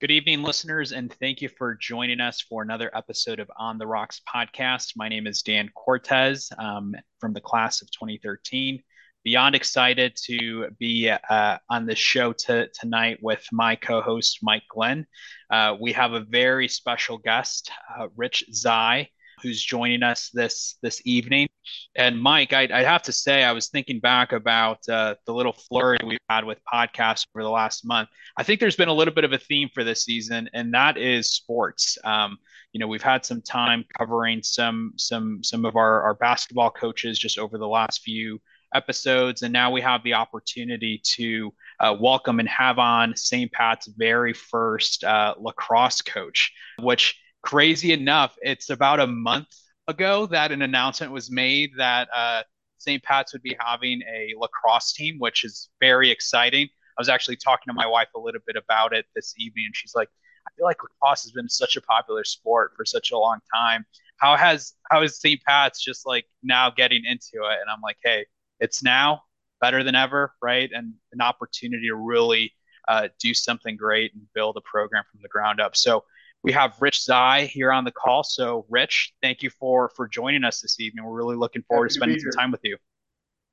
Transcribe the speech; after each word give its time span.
Good 0.00 0.12
evening, 0.12 0.44
listeners, 0.44 0.92
and 0.92 1.12
thank 1.14 1.42
you 1.42 1.48
for 1.48 1.74
joining 1.74 2.20
us 2.20 2.40
for 2.40 2.62
another 2.62 2.88
episode 2.96 3.40
of 3.40 3.50
On 3.56 3.78
the 3.78 3.86
Rocks 3.88 4.20
podcast. 4.32 4.92
My 4.94 5.08
name 5.08 5.26
is 5.26 5.42
Dan 5.42 5.70
Cortez 5.74 6.52
um, 6.56 6.94
from 7.18 7.32
the 7.32 7.40
class 7.40 7.82
of 7.82 7.90
2013. 7.90 8.80
Beyond 9.24 9.56
excited 9.56 10.16
to 10.26 10.68
be 10.78 11.10
uh, 11.10 11.58
on 11.68 11.86
the 11.86 11.96
show 11.96 12.32
to, 12.32 12.68
tonight 12.68 13.18
with 13.22 13.44
my 13.50 13.74
co 13.74 14.00
host, 14.00 14.38
Mike 14.40 14.62
Glenn. 14.72 15.04
Uh, 15.50 15.74
we 15.80 15.92
have 15.94 16.12
a 16.12 16.20
very 16.20 16.68
special 16.68 17.18
guest, 17.18 17.72
uh, 17.98 18.06
Rich 18.14 18.44
Zei 18.52 19.08
who's 19.42 19.62
joining 19.62 20.02
us 20.02 20.30
this 20.30 20.76
this 20.82 21.00
evening. 21.04 21.48
And 21.96 22.20
Mike, 22.20 22.52
I'd, 22.52 22.72
I'd 22.72 22.86
have 22.86 23.02
to 23.02 23.12
say, 23.12 23.44
I 23.44 23.52
was 23.52 23.68
thinking 23.68 24.00
back 24.00 24.32
about 24.32 24.88
uh, 24.88 25.16
the 25.26 25.34
little 25.34 25.52
flurry 25.52 25.98
we've 26.04 26.18
had 26.28 26.44
with 26.44 26.58
podcasts 26.72 27.26
over 27.34 27.42
the 27.42 27.50
last 27.50 27.84
month. 27.86 28.08
I 28.36 28.42
think 28.42 28.60
there's 28.60 28.76
been 28.76 28.88
a 28.88 28.94
little 28.94 29.14
bit 29.14 29.24
of 29.24 29.32
a 29.32 29.38
theme 29.38 29.68
for 29.74 29.84
this 29.84 30.04
season, 30.04 30.48
and 30.54 30.72
that 30.74 30.96
is 30.96 31.30
sports. 31.30 31.98
Um, 32.04 32.38
you 32.72 32.80
know, 32.80 32.86
we've 32.86 33.02
had 33.02 33.24
some 33.24 33.42
time 33.42 33.84
covering 33.96 34.42
some 34.42 34.92
some 34.96 35.42
some 35.42 35.64
of 35.64 35.76
our, 35.76 36.02
our 36.02 36.14
basketball 36.14 36.70
coaches 36.70 37.18
just 37.18 37.38
over 37.38 37.58
the 37.58 37.68
last 37.68 38.02
few 38.02 38.40
episodes, 38.74 39.42
and 39.42 39.52
now 39.52 39.70
we 39.70 39.80
have 39.80 40.02
the 40.04 40.14
opportunity 40.14 41.00
to 41.02 41.52
uh, 41.80 41.96
welcome 41.98 42.40
and 42.40 42.48
have 42.48 42.78
on 42.78 43.16
St. 43.16 43.50
Pat's 43.52 43.86
very 43.86 44.32
first 44.32 45.04
uh, 45.04 45.34
lacrosse 45.38 46.02
coach, 46.02 46.52
which 46.78 47.18
crazy 47.42 47.92
enough, 47.92 48.36
it's 48.42 48.70
about 48.70 49.00
a 49.00 49.06
month 49.06 49.48
ago 49.86 50.26
that 50.26 50.52
an 50.52 50.62
announcement 50.62 51.12
was 51.12 51.30
made 51.30 51.70
that 51.78 52.08
uh, 52.14 52.42
St. 52.78 53.02
Pat's 53.02 53.32
would 53.32 53.42
be 53.42 53.56
having 53.58 54.02
a 54.02 54.34
lacrosse 54.38 54.92
team, 54.92 55.16
which 55.18 55.44
is 55.44 55.70
very 55.80 56.10
exciting. 56.10 56.68
I 56.96 57.00
was 57.00 57.08
actually 57.08 57.36
talking 57.36 57.64
to 57.68 57.72
my 57.72 57.86
wife 57.86 58.08
a 58.14 58.18
little 58.18 58.40
bit 58.46 58.56
about 58.56 58.92
it 58.92 59.06
this 59.14 59.34
evening, 59.38 59.66
and 59.66 59.76
she's 59.76 59.94
like, 59.94 60.08
"I 60.46 60.50
feel 60.56 60.66
like 60.66 60.82
lacrosse 60.82 61.22
has 61.22 61.32
been 61.32 61.48
such 61.48 61.76
a 61.76 61.80
popular 61.82 62.24
sport 62.24 62.72
for 62.76 62.84
such 62.84 63.12
a 63.12 63.18
long 63.18 63.38
time. 63.54 63.86
How 64.16 64.36
has 64.36 64.74
how 64.90 65.02
is 65.02 65.20
St. 65.20 65.40
Pat's 65.44 65.82
just 65.82 66.06
like 66.06 66.26
now 66.42 66.70
getting 66.70 67.04
into 67.04 67.46
it?" 67.46 67.58
And 67.60 67.70
I'm 67.70 67.80
like, 67.82 67.98
"Hey, 68.02 68.26
it's 68.60 68.82
now 68.82 69.22
better 69.60 69.82
than 69.84 69.94
ever, 69.94 70.34
right? 70.42 70.70
And 70.72 70.94
an 71.12 71.20
opportunity 71.20 71.88
to 71.88 71.94
really 71.94 72.52
uh, 72.88 73.08
do 73.20 73.34
something 73.34 73.76
great 73.76 74.12
and 74.14 74.22
build 74.34 74.56
a 74.56 74.60
program 74.62 75.04
from 75.10 75.20
the 75.22 75.28
ground 75.28 75.60
up." 75.60 75.76
So 75.76 76.04
we 76.42 76.52
have 76.52 76.74
Rich 76.80 77.04
Zei 77.06 77.46
here 77.46 77.72
on 77.72 77.84
the 77.84 77.90
call. 77.90 78.22
So, 78.22 78.66
Rich, 78.68 79.14
thank 79.22 79.42
you 79.42 79.50
for 79.50 79.90
for 79.96 80.06
joining 80.08 80.44
us 80.44 80.60
this 80.60 80.80
evening. 80.80 81.04
We're 81.04 81.16
really 81.16 81.36
looking 81.36 81.62
forward 81.62 81.84
Happy 81.84 81.88
to 81.88 81.94
spending 81.94 82.20
some 82.20 82.30
time 82.32 82.50
with 82.50 82.60
you. 82.62 82.76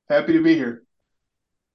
Happy 0.09 0.33
to 0.33 0.43
be 0.43 0.55
here. 0.55 0.83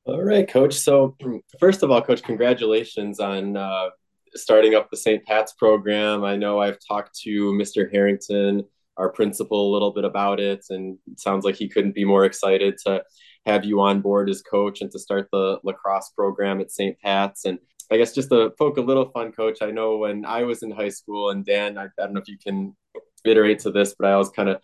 All 0.04 0.22
right, 0.22 0.48
Coach. 0.48 0.74
So, 0.74 1.16
first 1.58 1.82
of 1.82 1.90
all, 1.90 2.00
Coach, 2.00 2.22
congratulations 2.22 3.20
on 3.20 3.56
uh, 3.56 3.90
starting 4.34 4.74
up 4.74 4.90
the 4.90 4.96
St. 4.96 5.24
Pat's 5.24 5.52
program. 5.52 6.24
I 6.24 6.36
know 6.36 6.60
I've 6.60 6.78
talked 6.86 7.18
to 7.20 7.52
Mr. 7.52 7.90
Harrington, 7.90 8.64
our 8.96 9.10
principal, 9.10 9.70
a 9.70 9.72
little 9.72 9.92
bit 9.92 10.04
about 10.04 10.40
it, 10.40 10.64
and 10.70 10.98
it 11.10 11.20
sounds 11.20 11.44
like 11.44 11.56
he 11.56 11.68
couldn't 11.68 11.94
be 11.94 12.04
more 12.04 12.24
excited 12.24 12.78
to 12.86 13.02
have 13.46 13.64
you 13.64 13.80
on 13.80 14.00
board 14.00 14.30
as 14.30 14.42
coach 14.42 14.80
and 14.80 14.90
to 14.92 14.98
start 14.98 15.28
the 15.32 15.58
lacrosse 15.64 16.10
program 16.10 16.60
at 16.60 16.70
St. 16.70 16.98
Pat's. 17.00 17.44
And 17.44 17.58
I 17.90 17.96
guess 17.96 18.14
just 18.14 18.30
to 18.30 18.50
poke 18.50 18.76
a 18.76 18.82
little 18.82 19.10
fun, 19.10 19.32
coach. 19.32 19.58
I 19.62 19.70
know 19.70 19.96
when 19.96 20.24
I 20.24 20.44
was 20.44 20.62
in 20.62 20.70
high 20.70 20.90
school, 20.90 21.30
and 21.30 21.44
Dan, 21.44 21.76
I, 21.76 21.84
I 21.84 21.88
don't 21.98 22.14
know 22.14 22.20
if 22.20 22.28
you 22.28 22.38
can 22.38 22.76
iterate 23.24 23.58
to 23.60 23.70
this, 23.70 23.94
but 23.98 24.08
I 24.08 24.12
always 24.12 24.30
kind 24.30 24.48
of 24.48 24.60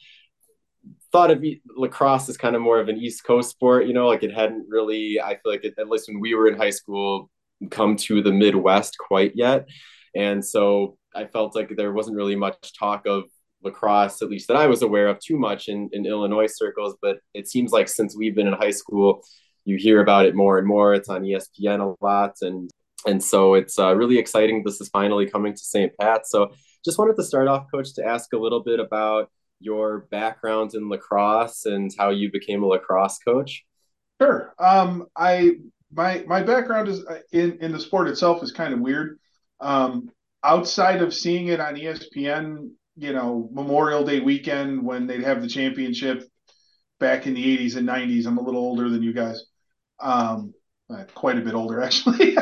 thought 1.10 1.30
of 1.30 1.44
lacrosse 1.76 2.28
as 2.28 2.36
kind 2.36 2.54
of 2.54 2.62
more 2.62 2.78
of 2.78 2.88
an 2.88 2.96
East 2.96 3.24
Coast 3.24 3.50
sport. 3.50 3.86
You 3.86 3.94
know, 3.94 4.06
like 4.06 4.22
it 4.22 4.32
hadn't 4.32 4.66
really. 4.68 5.20
I 5.20 5.34
feel 5.34 5.52
like 5.52 5.64
it, 5.64 5.74
at 5.78 5.88
least 5.88 6.08
when 6.08 6.20
we 6.20 6.34
were 6.34 6.48
in 6.48 6.56
high 6.56 6.70
school, 6.70 7.30
come 7.70 7.96
to 7.96 8.22
the 8.22 8.32
Midwest 8.32 8.96
quite 8.98 9.32
yet, 9.34 9.66
and 10.14 10.44
so 10.44 10.96
I 11.14 11.24
felt 11.26 11.56
like 11.56 11.74
there 11.76 11.92
wasn't 11.92 12.16
really 12.16 12.36
much 12.36 12.78
talk 12.78 13.06
of 13.06 13.24
lacrosse, 13.62 14.22
at 14.22 14.30
least 14.30 14.48
that 14.48 14.56
I 14.56 14.66
was 14.66 14.82
aware 14.82 15.08
of, 15.08 15.18
too 15.18 15.38
much 15.38 15.68
in, 15.68 15.88
in 15.92 16.06
Illinois 16.06 16.46
circles. 16.46 16.96
But 17.02 17.18
it 17.34 17.48
seems 17.48 17.72
like 17.72 17.88
since 17.88 18.16
we've 18.16 18.34
been 18.34 18.46
in 18.46 18.52
high 18.52 18.70
school, 18.70 19.22
you 19.64 19.76
hear 19.76 20.00
about 20.00 20.26
it 20.26 20.34
more 20.34 20.58
and 20.58 20.66
more. 20.66 20.94
It's 20.94 21.08
on 21.08 21.22
ESPN 21.22 21.80
a 21.80 22.04
lot, 22.04 22.36
and 22.42 22.70
and 23.04 23.22
so 23.22 23.54
it's 23.54 23.78
uh, 23.78 23.94
really 23.94 24.18
exciting. 24.18 24.62
This 24.64 24.80
is 24.80 24.88
finally 24.88 25.28
coming 25.28 25.52
to 25.52 25.58
St. 25.58 25.92
Pat. 26.00 26.26
So 26.26 26.52
just 26.84 26.98
wanted 26.98 27.16
to 27.16 27.24
start 27.24 27.48
off, 27.48 27.66
Coach, 27.72 27.94
to 27.94 28.04
ask 28.04 28.32
a 28.32 28.38
little 28.38 28.62
bit 28.62 28.80
about 28.80 29.30
your 29.60 30.06
background 30.10 30.74
in 30.74 30.88
lacrosse 30.88 31.66
and 31.66 31.90
how 31.98 32.10
you 32.10 32.30
became 32.30 32.62
a 32.62 32.66
lacrosse 32.66 33.18
coach. 33.18 33.64
Sure. 34.20 34.54
Um, 34.58 35.06
I 35.16 35.56
my 35.92 36.24
my 36.26 36.42
background 36.42 36.88
is 36.88 37.04
uh, 37.04 37.20
in 37.32 37.58
in 37.60 37.72
the 37.72 37.80
sport 37.80 38.08
itself 38.08 38.42
is 38.42 38.52
kind 38.52 38.72
of 38.72 38.80
weird. 38.80 39.18
Um, 39.60 40.10
outside 40.42 41.02
of 41.02 41.14
seeing 41.14 41.48
it 41.48 41.60
on 41.60 41.76
ESPN, 41.76 42.70
you 42.96 43.12
know, 43.12 43.48
Memorial 43.52 44.04
Day 44.04 44.20
weekend 44.20 44.84
when 44.84 45.06
they'd 45.06 45.24
have 45.24 45.42
the 45.42 45.48
championship 45.48 46.24
back 46.98 47.26
in 47.26 47.34
the 47.34 47.58
80s 47.58 47.76
and 47.76 47.88
90s. 47.88 48.26
I'm 48.26 48.38
a 48.38 48.42
little 48.42 48.60
older 48.60 48.88
than 48.88 49.02
you 49.02 49.12
guys. 49.12 49.44
Um, 50.00 50.54
uh, 50.90 51.04
quite 51.14 51.38
a 51.38 51.40
bit 51.40 51.54
older 51.54 51.80
actually. 51.82 52.34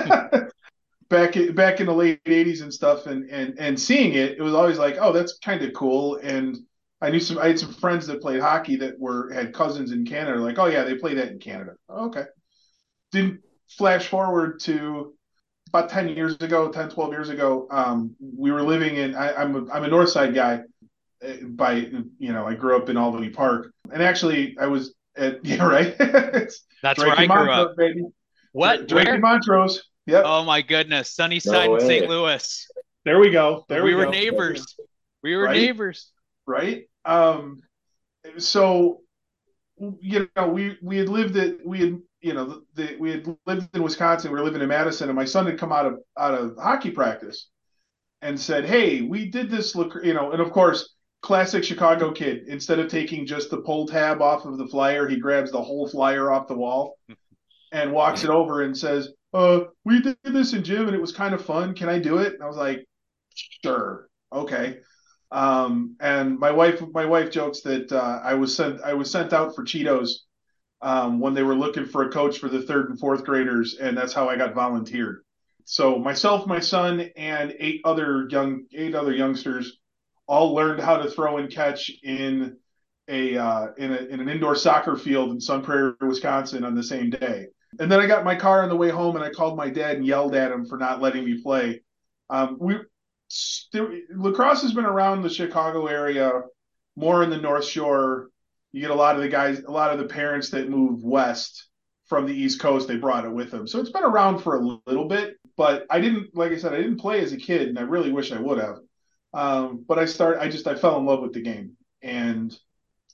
back 1.08 1.36
in, 1.36 1.54
back 1.54 1.80
in 1.80 1.86
the 1.86 1.94
late 1.94 2.22
'80s 2.24 2.62
and 2.62 2.72
stuff, 2.72 3.06
and 3.06 3.28
and 3.30 3.58
and 3.58 3.78
seeing 3.78 4.14
it, 4.14 4.38
it 4.38 4.42
was 4.42 4.54
always 4.54 4.78
like, 4.78 4.96
oh, 5.00 5.12
that's 5.12 5.38
kind 5.38 5.62
of 5.62 5.72
cool. 5.74 6.16
And 6.22 6.58
I 7.00 7.10
knew 7.10 7.20
some, 7.20 7.38
I 7.38 7.48
had 7.48 7.58
some 7.58 7.74
friends 7.74 8.06
that 8.06 8.22
played 8.22 8.40
hockey 8.40 8.76
that 8.76 8.98
were 8.98 9.32
had 9.32 9.52
cousins 9.52 9.92
in 9.92 10.06
Canada. 10.06 10.40
Like, 10.40 10.58
oh 10.58 10.66
yeah, 10.66 10.84
they 10.84 10.94
play 10.94 11.14
that 11.14 11.28
in 11.28 11.38
Canada. 11.38 11.74
okay. 11.90 12.24
Didn't 13.12 13.40
flash 13.68 14.08
forward 14.08 14.60
to 14.60 15.14
about 15.68 15.88
10 15.90 16.08
years 16.10 16.36
ago, 16.36 16.70
10, 16.70 16.90
12 16.90 17.12
years 17.12 17.28
ago. 17.28 17.66
Um, 17.70 18.14
we 18.20 18.52
were 18.52 18.62
living 18.62 18.96
in. 18.96 19.14
I, 19.14 19.34
I'm 19.34 19.56
a, 19.56 19.72
I'm 19.72 19.84
a 19.84 19.88
North 19.88 20.10
Side 20.10 20.34
guy. 20.34 20.60
Eh, 21.22 21.38
by 21.42 21.74
you 22.18 22.32
know, 22.32 22.46
I 22.46 22.54
grew 22.54 22.76
up 22.76 22.88
in 22.88 22.96
Albany 22.96 23.30
Park, 23.30 23.72
and 23.92 24.02
actually, 24.02 24.56
I 24.58 24.66
was 24.66 24.94
at 25.16 25.38
yeah, 25.44 25.64
right. 25.64 25.96
That's 25.98 26.98
where 26.98 27.10
I 27.10 27.26
grew 27.26 27.50
up, 27.50 27.76
baby. 27.76 28.04
What? 28.54 28.86
Drake 28.86 29.08
Where? 29.08 29.18
Montrose. 29.18 29.82
Yep. 30.06 30.22
Oh 30.24 30.44
my 30.44 30.62
goodness, 30.62 31.10
sunny 31.10 31.40
side 31.40 31.66
no 31.66 31.74
in 31.74 31.80
St. 31.80 32.08
Louis. 32.08 32.68
There 33.04 33.18
we 33.18 33.30
go. 33.30 33.64
There 33.68 33.82
we, 33.82 33.90
we 33.90 33.96
were 33.96 34.06
neighbors. 34.06 34.76
We 35.24 35.34
were 35.34 35.46
right? 35.46 35.56
neighbors. 35.56 36.12
Right. 36.46 36.84
Um. 37.04 37.62
So, 38.38 39.00
you 39.98 40.30
know, 40.36 40.48
we 40.48 40.78
we 40.82 40.98
had 40.98 41.08
lived 41.08 41.36
at 41.36 41.66
we 41.66 41.80
had 41.80 41.98
you 42.20 42.34
know 42.34 42.62
the, 42.74 42.96
we 43.00 43.10
had 43.10 43.36
lived 43.44 43.74
in 43.74 43.82
Wisconsin. 43.82 44.30
We 44.30 44.38
were 44.38 44.44
living 44.44 44.62
in 44.62 44.68
Madison, 44.68 45.08
and 45.08 45.16
my 45.16 45.24
son 45.24 45.46
had 45.46 45.58
come 45.58 45.72
out 45.72 45.86
of 45.86 45.98
out 46.16 46.34
of 46.34 46.56
hockey 46.56 46.92
practice 46.92 47.48
and 48.22 48.38
said, 48.38 48.64
"Hey, 48.64 49.00
we 49.00 49.30
did 49.30 49.50
this 49.50 49.74
look, 49.74 49.96
you 50.04 50.14
know." 50.14 50.30
And 50.30 50.40
of 50.40 50.52
course, 50.52 50.94
classic 51.22 51.64
Chicago 51.64 52.12
kid. 52.12 52.44
Instead 52.46 52.78
of 52.78 52.88
taking 52.88 53.26
just 53.26 53.50
the 53.50 53.62
pull 53.62 53.88
tab 53.88 54.22
off 54.22 54.44
of 54.44 54.58
the 54.58 54.68
flyer, 54.68 55.08
he 55.08 55.16
grabs 55.16 55.50
the 55.50 55.60
whole 55.60 55.88
flyer 55.88 56.30
off 56.30 56.46
the 56.46 56.54
wall 56.54 56.98
and 57.74 57.92
walks 57.92 58.22
it 58.22 58.30
over 58.30 58.62
and 58.62 58.76
says, 58.76 59.08
uh, 59.34 59.64
we 59.84 60.00
did 60.00 60.16
this 60.22 60.52
in 60.52 60.62
gym 60.62 60.86
and 60.86 60.94
it 60.94 61.00
was 61.00 61.10
kind 61.10 61.34
of 61.34 61.44
fun. 61.44 61.74
Can 61.74 61.88
I 61.88 61.98
do 61.98 62.18
it? 62.18 62.34
And 62.34 62.42
I 62.42 62.46
was 62.46 62.56
like, 62.56 62.86
sure. 63.34 64.08
Okay. 64.32 64.78
Um, 65.32 65.96
and 65.98 66.38
my 66.38 66.52
wife, 66.52 66.80
my 66.92 67.04
wife 67.04 67.32
jokes 67.32 67.62
that 67.62 67.90
uh, 67.90 68.20
I 68.22 68.34
was 68.34 68.54
sent, 68.54 68.80
I 68.82 68.94
was 68.94 69.10
sent 69.10 69.32
out 69.32 69.56
for 69.56 69.64
Cheetos 69.64 70.10
um, 70.82 71.18
when 71.18 71.34
they 71.34 71.42
were 71.42 71.56
looking 71.56 71.84
for 71.84 72.04
a 72.04 72.12
coach 72.12 72.38
for 72.38 72.48
the 72.48 72.62
third 72.62 72.90
and 72.90 73.00
fourth 73.00 73.24
graders, 73.24 73.74
and 73.80 73.98
that's 73.98 74.12
how 74.12 74.28
I 74.28 74.36
got 74.36 74.54
volunteered. 74.54 75.24
So 75.64 75.98
myself, 75.98 76.46
my 76.46 76.60
son, 76.60 77.10
and 77.16 77.54
eight 77.58 77.80
other 77.84 78.28
young, 78.30 78.66
eight 78.72 78.94
other 78.94 79.12
youngsters, 79.12 79.78
all 80.28 80.54
learned 80.54 80.80
how 80.80 80.98
to 80.98 81.10
throw 81.10 81.38
and 81.38 81.50
catch 81.50 81.90
in 82.04 82.56
a 83.08 83.36
uh, 83.36 83.68
in 83.78 83.92
a 83.92 83.96
in 83.96 84.20
an 84.20 84.28
indoor 84.28 84.54
soccer 84.54 84.96
field 84.96 85.30
in 85.30 85.40
Sun 85.40 85.64
Prairie, 85.64 85.94
Wisconsin, 86.00 86.64
on 86.64 86.74
the 86.74 86.82
same 86.82 87.10
day. 87.10 87.46
And 87.78 87.90
then 87.90 88.00
I 88.00 88.06
got 88.06 88.24
my 88.24 88.34
car 88.34 88.62
on 88.62 88.68
the 88.68 88.76
way 88.76 88.90
home 88.90 89.16
and 89.16 89.24
I 89.24 89.30
called 89.30 89.56
my 89.56 89.70
dad 89.70 89.96
and 89.96 90.06
yelled 90.06 90.34
at 90.34 90.52
him 90.52 90.66
for 90.66 90.78
not 90.78 91.00
letting 91.00 91.24
me 91.24 91.42
play. 91.42 91.82
Um, 92.30 92.56
we 92.60 92.76
lacrosse 94.10 94.62
has 94.62 94.72
been 94.72 94.84
around 94.84 95.22
the 95.22 95.30
Chicago 95.30 95.86
area, 95.86 96.42
more 96.96 97.22
in 97.22 97.30
the 97.30 97.36
North 97.36 97.64
Shore. 97.64 98.30
You 98.72 98.80
get 98.80 98.90
a 98.90 98.94
lot 98.94 99.16
of 99.16 99.22
the 99.22 99.28
guys, 99.28 99.60
a 99.60 99.70
lot 99.70 99.92
of 99.92 99.98
the 99.98 100.06
parents 100.06 100.50
that 100.50 100.68
move 100.68 101.02
west 101.02 101.68
from 102.06 102.26
the 102.26 102.34
East 102.34 102.60
Coast, 102.60 102.86
they 102.86 102.96
brought 102.96 103.24
it 103.24 103.32
with 103.32 103.50
them. 103.50 103.66
So 103.66 103.80
it's 103.80 103.90
been 103.90 104.04
around 104.04 104.38
for 104.40 104.56
a 104.56 104.78
little 104.86 105.08
bit, 105.08 105.36
but 105.56 105.86
I 105.88 106.00
didn't, 106.00 106.36
like 106.36 106.52
I 106.52 106.58
said, 106.58 106.74
I 106.74 106.78
didn't 106.78 107.00
play 107.00 107.20
as 107.20 107.32
a 107.32 107.36
kid, 107.36 107.68
and 107.68 107.78
I 107.78 107.82
really 107.82 108.12
wish 108.12 108.30
I 108.30 108.40
would 108.40 108.58
have. 108.58 108.76
Um, 109.32 109.84
but 109.86 109.98
I 109.98 110.04
start, 110.04 110.38
I 110.38 110.48
just, 110.48 110.66
I 110.66 110.74
fell 110.74 110.98
in 110.98 111.06
love 111.06 111.20
with 111.20 111.32
the 111.32 111.40
game, 111.40 111.76
and 112.02 112.54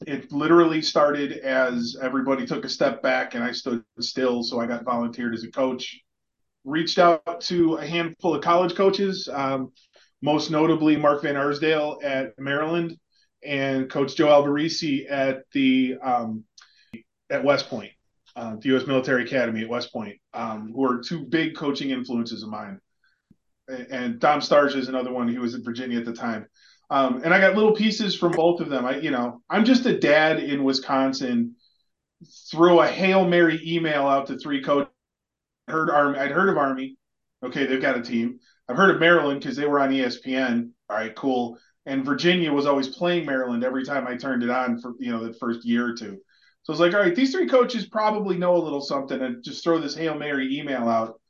it 0.06 0.32
literally 0.32 0.80
started 0.80 1.32
as 1.38 1.96
everybody 2.00 2.46
took 2.46 2.64
a 2.64 2.68
step 2.68 3.02
back 3.02 3.34
and 3.34 3.44
I 3.44 3.52
stood 3.52 3.84
still. 4.00 4.42
So 4.42 4.60
I 4.60 4.66
got 4.66 4.84
volunteered 4.84 5.34
as 5.34 5.44
a 5.44 5.50
coach. 5.50 6.00
Reached 6.64 6.98
out 6.98 7.40
to 7.42 7.76
a 7.76 7.86
handful 7.86 8.34
of 8.34 8.42
college 8.42 8.74
coaches, 8.74 9.28
um, 9.32 9.72
most 10.20 10.50
notably 10.50 10.96
Mark 10.96 11.22
Van 11.22 11.36
Arsdale 11.36 11.98
at 12.02 12.38
Maryland 12.38 12.98
and 13.42 13.88
Coach 13.88 14.14
Joe 14.14 14.26
Alberici 14.26 15.10
at 15.10 15.44
the 15.52 15.96
um, 16.02 16.44
at 17.30 17.42
West 17.42 17.68
Point, 17.68 17.92
uh, 18.36 18.56
the 18.56 18.68
U.S. 18.70 18.86
Military 18.86 19.24
Academy 19.24 19.62
at 19.62 19.70
West 19.70 19.90
Point, 19.90 20.16
um, 20.34 20.72
who 20.74 20.84
are 20.84 21.00
two 21.00 21.24
big 21.24 21.56
coaching 21.56 21.90
influences 21.90 22.42
of 22.42 22.50
mine. 22.50 22.78
and 23.68 24.20
Dom 24.20 24.40
Starsia 24.40 24.76
is 24.76 24.88
another 24.88 25.12
one 25.12 25.28
who 25.28 25.40
was 25.40 25.54
in 25.54 25.64
Virginia 25.64 25.98
at 25.98 26.04
the 26.04 26.12
time. 26.12 26.46
Um, 26.90 27.22
and 27.24 27.32
I 27.32 27.40
got 27.40 27.54
little 27.54 27.74
pieces 27.74 28.16
from 28.16 28.32
both 28.32 28.60
of 28.60 28.68
them. 28.68 28.84
I, 28.84 28.98
you 28.98 29.12
know, 29.12 29.42
I'm 29.48 29.64
just 29.64 29.86
a 29.86 29.98
dad 29.98 30.40
in 30.40 30.64
Wisconsin. 30.64 31.54
Throw 32.50 32.80
a 32.80 32.88
hail 32.88 33.26
mary 33.26 33.60
email 33.64 34.06
out 34.06 34.26
to 34.26 34.38
three 34.38 34.62
coaches. 34.62 34.92
Heard 35.68 35.88
Army. 35.88 36.18
I'd 36.18 36.32
heard 36.32 36.48
of 36.48 36.58
Army. 36.58 36.96
Okay, 37.44 37.64
they've 37.64 37.80
got 37.80 37.96
a 37.96 38.02
team. 38.02 38.40
I've 38.68 38.76
heard 38.76 38.94
of 38.94 39.00
Maryland 39.00 39.40
because 39.40 39.56
they 39.56 39.66
were 39.66 39.80
on 39.80 39.90
ESPN. 39.90 40.70
All 40.88 40.96
right, 40.96 41.14
cool. 41.14 41.58
And 41.86 42.04
Virginia 42.04 42.52
was 42.52 42.66
always 42.66 42.88
playing 42.88 43.24
Maryland 43.24 43.64
every 43.64 43.84
time 43.84 44.06
I 44.06 44.16
turned 44.16 44.42
it 44.42 44.50
on 44.50 44.80
for 44.80 44.94
you 44.98 45.12
know 45.12 45.24
the 45.24 45.32
first 45.34 45.64
year 45.64 45.86
or 45.86 45.94
two. 45.94 46.18
So 46.62 46.72
I 46.72 46.74
was 46.74 46.80
like, 46.80 46.92
all 46.92 47.00
right, 47.00 47.14
these 47.14 47.32
three 47.32 47.48
coaches 47.48 47.86
probably 47.86 48.36
know 48.36 48.56
a 48.56 48.58
little 48.62 48.80
something, 48.80 49.20
and 49.20 49.42
just 49.42 49.62
throw 49.62 49.78
this 49.78 49.94
hail 49.94 50.16
mary 50.16 50.58
email 50.58 50.88
out. 50.88 51.20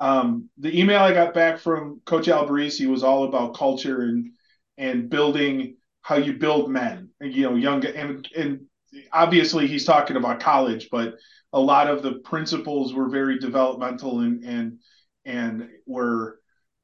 Um, 0.00 0.50
the 0.58 0.78
email 0.78 1.00
I 1.00 1.14
got 1.14 1.32
back 1.32 1.58
from 1.58 2.02
Coach 2.04 2.26
Alberici 2.26 2.86
was 2.86 3.02
all 3.02 3.24
about 3.24 3.56
culture 3.56 4.02
and 4.02 4.32
and 4.78 5.08
building 5.08 5.76
how 6.02 6.16
you 6.16 6.34
build 6.34 6.70
men, 6.70 7.10
you 7.20 7.42
know, 7.42 7.56
young 7.56 7.84
and 7.84 8.28
and 8.36 8.66
obviously 9.12 9.66
he's 9.66 9.84
talking 9.84 10.16
about 10.16 10.40
college, 10.40 10.88
but 10.90 11.14
a 11.52 11.60
lot 11.60 11.88
of 11.88 12.02
the 12.02 12.14
principles 12.24 12.94
were 12.94 13.08
very 13.08 13.38
developmental 13.38 14.20
and 14.20 14.44
and 14.44 14.78
and 15.24 15.68
were 15.86 16.38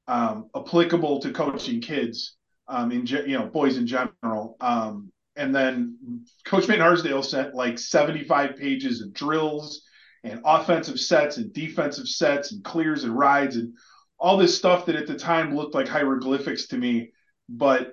um, 0.08 0.50
applicable 0.56 1.20
to 1.20 1.32
coaching 1.32 1.80
kids 1.80 2.36
um, 2.68 2.90
in 2.90 3.06
you 3.06 3.38
know 3.38 3.46
boys 3.46 3.76
in 3.76 3.86
general. 3.86 4.56
Um, 4.60 5.12
and 5.36 5.54
then 5.54 6.24
Coach 6.44 6.66
Van 6.66 6.82
Arsdale 6.82 7.22
sent 7.22 7.54
like 7.54 7.78
75 7.78 8.56
pages 8.56 9.00
of 9.00 9.14
drills 9.14 9.82
and 10.24 10.40
offensive 10.44 11.00
sets 11.00 11.36
and 11.36 11.52
defensive 11.52 12.06
sets 12.06 12.52
and 12.52 12.62
clears 12.62 13.04
and 13.04 13.16
rides 13.16 13.56
and 13.56 13.74
all 14.18 14.36
this 14.36 14.56
stuff 14.56 14.86
that 14.86 14.96
at 14.96 15.06
the 15.06 15.16
time 15.16 15.56
looked 15.56 15.74
like 15.74 15.88
hieroglyphics 15.88 16.68
to 16.68 16.76
me, 16.76 17.10
but 17.52 17.92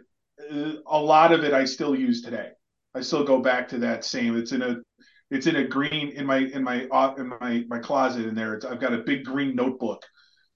uh, 0.51 0.73
a 0.87 0.99
lot 0.99 1.31
of 1.31 1.43
it 1.43 1.53
I 1.53 1.65
still 1.65 1.95
use 1.95 2.21
today. 2.21 2.49
I 2.95 3.01
still 3.01 3.23
go 3.23 3.39
back 3.41 3.67
to 3.69 3.79
that 3.79 4.03
same. 4.03 4.37
It's 4.37 4.51
in 4.51 4.61
a 4.61 4.77
it's 5.29 5.45
in 5.45 5.57
a 5.57 5.67
green 5.67 6.09
in 6.09 6.25
my 6.25 6.37
in 6.37 6.63
my 6.63 6.85
in 7.17 7.33
my 7.39 7.63
my 7.67 7.79
closet 7.79 8.25
in 8.25 8.35
there. 8.35 8.55
It's, 8.55 8.65
I've 8.65 8.79
got 8.79 8.93
a 8.93 8.99
big 8.99 9.25
green 9.25 9.55
notebook 9.55 10.03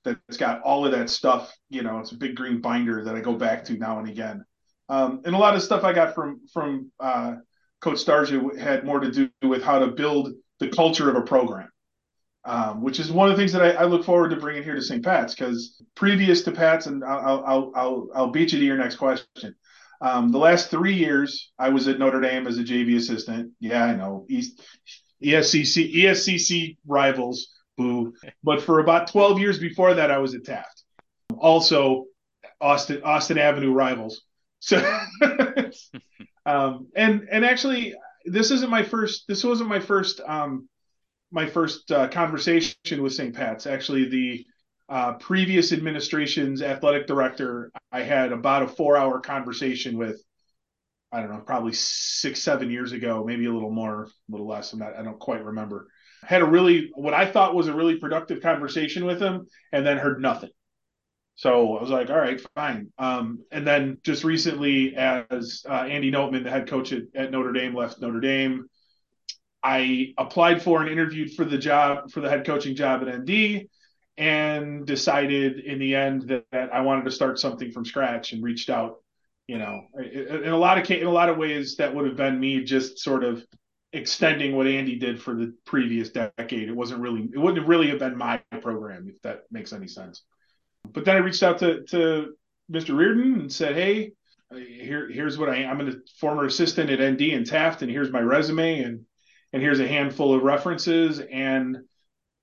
that's 0.03 0.37
got 0.37 0.61
all 0.61 0.85
of 0.85 0.91
that 0.93 1.09
stuff. 1.09 1.53
You 1.69 1.83
know, 1.83 1.99
it's 1.99 2.11
a 2.11 2.17
big 2.17 2.35
green 2.35 2.61
binder 2.61 3.03
that 3.03 3.15
I 3.15 3.19
go 3.19 3.33
back 3.33 3.63
to 3.65 3.77
now 3.77 3.99
and 3.99 4.09
again. 4.09 4.43
Um, 4.89 5.21
and 5.25 5.35
a 5.35 5.37
lot 5.37 5.55
of 5.55 5.63
stuff 5.63 5.83
I 5.83 5.93
got 5.93 6.15
from 6.15 6.41
from 6.51 6.91
uh, 6.99 7.35
Coach 7.81 8.03
Starsia 8.03 8.57
had 8.57 8.85
more 8.85 8.99
to 8.99 9.11
do 9.11 9.29
with 9.41 9.63
how 9.63 9.79
to 9.79 9.87
build 9.87 10.31
the 10.59 10.69
culture 10.69 11.09
of 11.09 11.15
a 11.15 11.21
program, 11.21 11.69
um, 12.45 12.81
which 12.81 12.99
is 12.99 13.11
one 13.11 13.29
of 13.29 13.37
the 13.37 13.41
things 13.41 13.53
that 13.53 13.61
I, 13.61 13.83
I, 13.83 13.83
look 13.85 14.03
forward 14.03 14.29
to 14.29 14.35
bringing 14.35 14.63
here 14.63 14.75
to 14.75 14.81
St. 14.81 15.03
Pat's. 15.03 15.33
Because 15.33 15.81
previous 15.95 16.43
to 16.43 16.51
Pat's, 16.51 16.87
and 16.87 17.03
I'll, 17.03 17.43
I'll 17.45 17.71
I'll 17.75 18.07
I'll 18.15 18.31
beat 18.31 18.51
you 18.51 18.59
to 18.59 18.65
your 18.65 18.77
next 18.77 18.97
question. 18.97 19.55
Um, 20.01 20.31
the 20.31 20.37
last 20.37 20.69
three 20.69 20.95
years, 20.95 21.51
I 21.57 21.69
was 21.69 21.87
at 21.87 21.99
Notre 21.99 22.19
Dame 22.19 22.45
as 22.47 22.57
a 22.57 22.63
JV 22.63 22.97
assistant. 22.97 23.53
Yeah, 23.61 23.85
I 23.85 23.95
know 23.95 24.25
East 24.29 24.61
ESCC 25.23 25.95
ESCC 25.95 26.77
rivals, 26.85 27.47
boo. 27.77 28.13
But 28.43 28.61
for 28.61 28.79
about 28.79 29.07
12 29.07 29.39
years 29.39 29.59
before 29.59 29.93
that, 29.93 30.11
I 30.11 30.17
was 30.17 30.35
at 30.35 30.43
Taft. 30.43 30.83
Also, 31.37 32.05
Austin 32.59 33.01
Austin 33.03 33.37
Avenue 33.37 33.71
rivals. 33.71 34.21
So, 34.59 34.77
um, 36.45 36.87
and 36.95 37.27
and 37.31 37.45
actually, 37.45 37.95
this 38.25 38.51
isn't 38.51 38.69
my 38.69 38.83
first. 38.83 39.25
This 39.27 39.43
wasn't 39.43 39.69
my 39.69 39.79
first. 39.79 40.19
Um, 40.25 40.67
my 41.33 41.47
first 41.47 41.91
uh, 41.91 42.07
conversation 42.07 43.01
with 43.01 43.13
St. 43.13 43.35
Pat's. 43.35 43.65
Actually, 43.65 44.07
the 44.07 44.45
uh, 44.87 45.13
previous 45.13 45.73
administration's 45.73 46.61
athletic 46.61 47.07
director, 47.07 47.71
I 47.91 48.03
had 48.03 48.31
about 48.31 48.63
a 48.63 48.67
four-hour 48.67 49.19
conversation 49.19 49.97
with. 49.97 50.21
I 51.11 51.19
don't 51.19 51.29
know, 51.29 51.41
probably 51.45 51.73
six, 51.73 52.41
seven 52.41 52.71
years 52.71 52.91
ago, 52.91 53.23
maybe 53.23 53.45
a 53.45 53.53
little 53.53 53.69
more, 53.69 54.05
a 54.05 54.31
little 54.31 54.47
less. 54.47 54.73
I'm 54.73 54.79
not. 54.79 54.95
I 54.95 55.03
don't 55.03 55.19
quite 55.19 55.43
remember. 55.45 55.87
Had 56.23 56.41
a 56.41 56.45
really 56.45 56.89
what 56.95 57.13
I 57.13 57.29
thought 57.29 57.53
was 57.53 57.67
a 57.67 57.75
really 57.75 57.97
productive 57.97 58.41
conversation 58.41 59.05
with 59.05 59.21
him, 59.21 59.45
and 59.71 59.85
then 59.85 59.97
heard 59.97 60.21
nothing. 60.21 60.49
So 61.35 61.77
I 61.77 61.81
was 61.81 61.89
like, 61.89 62.09
all 62.09 62.17
right, 62.17 62.41
fine. 62.55 62.91
Um, 62.97 63.43
and 63.51 63.65
then 63.65 63.97
just 64.03 64.23
recently, 64.23 64.95
as 64.95 65.63
uh, 65.67 65.73
Andy 65.83 66.11
Noteman, 66.11 66.43
the 66.43 66.51
head 66.51 66.67
coach 66.67 66.93
at, 66.93 67.03
at, 67.15 67.31
Notre 67.31 67.51
Dame, 67.51 67.75
left 67.75 67.99
Notre 68.01 68.19
Dame, 68.19 68.67
I 69.63 70.13
applied 70.17 70.61
for 70.61 70.81
and 70.81 70.91
interviewed 70.91 71.33
for 71.33 71.45
the 71.45 71.57
job 71.57 72.11
for 72.11 72.19
the 72.19 72.29
head 72.29 72.45
coaching 72.45 72.75
job 72.75 73.01
at 73.07 73.19
ND, 73.21 73.67
and 74.17 74.85
decided 74.85 75.59
in 75.59 75.79
the 75.79 75.95
end 75.95 76.23
that, 76.23 76.45
that 76.51 76.73
I 76.73 76.81
wanted 76.81 77.05
to 77.05 77.11
start 77.11 77.39
something 77.39 77.71
from 77.71 77.85
scratch 77.85 78.33
and 78.33 78.43
reached 78.43 78.69
out. 78.69 78.97
You 79.47 79.57
know, 79.57 79.81
in 79.99 80.49
a 80.49 80.57
lot 80.57 80.77
of 80.77 80.89
in 80.89 81.05
a 81.05 81.11
lot 81.11 81.29
of 81.29 81.37
ways, 81.37 81.75
that 81.77 81.93
would 81.93 82.05
have 82.05 82.15
been 82.15 82.39
me 82.39 82.63
just 82.63 82.99
sort 82.99 83.23
of 83.23 83.43
extending 83.93 84.55
what 84.55 84.67
Andy 84.67 84.97
did 84.97 85.21
for 85.21 85.35
the 85.35 85.53
previous 85.65 86.09
decade. 86.09 86.67
It 86.67 86.75
wasn't 86.75 87.01
really, 87.01 87.29
it 87.31 87.37
wouldn't 87.37 87.67
really 87.67 87.89
have 87.89 87.99
been 87.99 88.17
my 88.17 88.41
program 88.61 89.07
if 89.07 89.21
that 89.21 89.43
makes 89.51 89.71
any 89.71 89.87
sense. 89.87 90.23
But 90.91 91.05
then 91.05 91.15
I 91.15 91.19
reached 91.19 91.43
out 91.43 91.59
to, 91.59 91.83
to 91.83 92.33
Mr. 92.71 92.97
Reardon 92.97 93.39
and 93.41 93.51
said, 93.51 93.75
Hey, 93.75 94.13
here, 94.51 95.09
here's 95.09 95.37
what 95.37 95.49
I. 95.49 95.65
I'm 95.65 95.87
a 95.87 95.93
former 96.19 96.45
assistant 96.45 96.89
at 96.89 96.99
ND 96.99 97.33
and 97.33 97.45
Taft, 97.45 97.81
and 97.81 97.91
here's 97.91 98.11
my 98.11 98.19
resume, 98.19 98.79
and 98.79 99.05
and 99.53 99.61
here's 99.61 99.79
a 99.79 99.87
handful 99.87 100.33
of 100.33 100.43
references. 100.43 101.19
And 101.19 101.77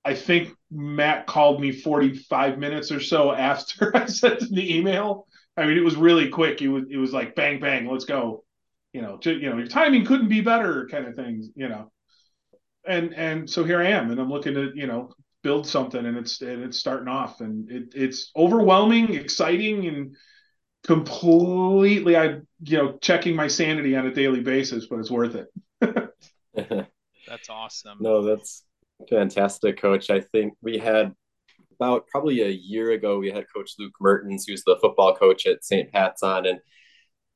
I 0.03 0.15
think 0.15 0.49
Matt 0.71 1.27
called 1.27 1.61
me 1.61 1.71
45 1.71 2.57
minutes 2.57 2.91
or 2.91 2.99
so 2.99 3.31
after 3.33 3.95
I 3.95 4.05
sent 4.07 4.49
the 4.51 4.77
email. 4.77 5.27
I 5.57 5.65
mean, 5.65 5.77
it 5.77 5.83
was 5.83 5.95
really 5.95 6.29
quick. 6.29 6.61
It 6.61 6.69
was 6.69 6.85
it 6.89 6.97
was 6.97 7.13
like 7.13 7.35
bang 7.35 7.59
bang, 7.59 7.87
let's 7.87 8.05
go. 8.05 8.43
You 8.93 9.01
know, 9.01 9.17
to, 9.17 9.31
you 9.33 9.49
know, 9.49 9.57
your 9.57 9.67
timing 9.67 10.05
couldn't 10.05 10.29
be 10.29 10.41
better, 10.41 10.87
kind 10.89 11.05
of 11.07 11.15
things. 11.15 11.49
You 11.55 11.69
know, 11.69 11.91
and 12.87 13.13
and 13.13 13.49
so 13.49 13.63
here 13.63 13.81
I 13.81 13.89
am, 13.89 14.11
and 14.11 14.19
I'm 14.19 14.29
looking 14.29 14.53
to 14.55 14.71
you 14.73 14.87
know 14.87 15.13
build 15.43 15.67
something 15.67 16.05
and 16.05 16.17
it's 16.17 16.41
and 16.41 16.63
it's 16.63 16.77
starting 16.77 17.07
off 17.07 17.41
and 17.41 17.69
it, 17.71 17.93
it's 17.95 18.31
overwhelming 18.35 19.13
exciting 19.15 19.87
and 19.87 20.15
completely 20.83 22.15
i 22.15 22.39
you 22.63 22.77
know 22.77 22.97
checking 23.01 23.35
my 23.35 23.47
sanity 23.47 23.95
on 23.95 24.05
a 24.05 24.13
daily 24.13 24.41
basis 24.41 24.87
but 24.87 24.99
it's 24.99 25.11
worth 25.11 25.35
it 25.35 26.07
that's 27.31 27.49
awesome 27.49 27.97
no 28.01 28.21
that's 28.21 28.65
fantastic 29.09 29.81
coach 29.81 30.09
i 30.09 30.19
think 30.19 30.53
we 30.61 30.77
had 30.77 31.13
about 31.79 32.05
probably 32.07 32.41
a 32.41 32.49
year 32.49 32.91
ago 32.91 33.17
we 33.17 33.31
had 33.31 33.45
coach 33.53 33.71
luke 33.79 33.93
mertens 33.99 34.45
who's 34.45 34.63
the 34.65 34.77
football 34.81 35.15
coach 35.15 35.45
at 35.45 35.63
st 35.63 35.91
pat's 35.91 36.21
on 36.21 36.45
and 36.45 36.59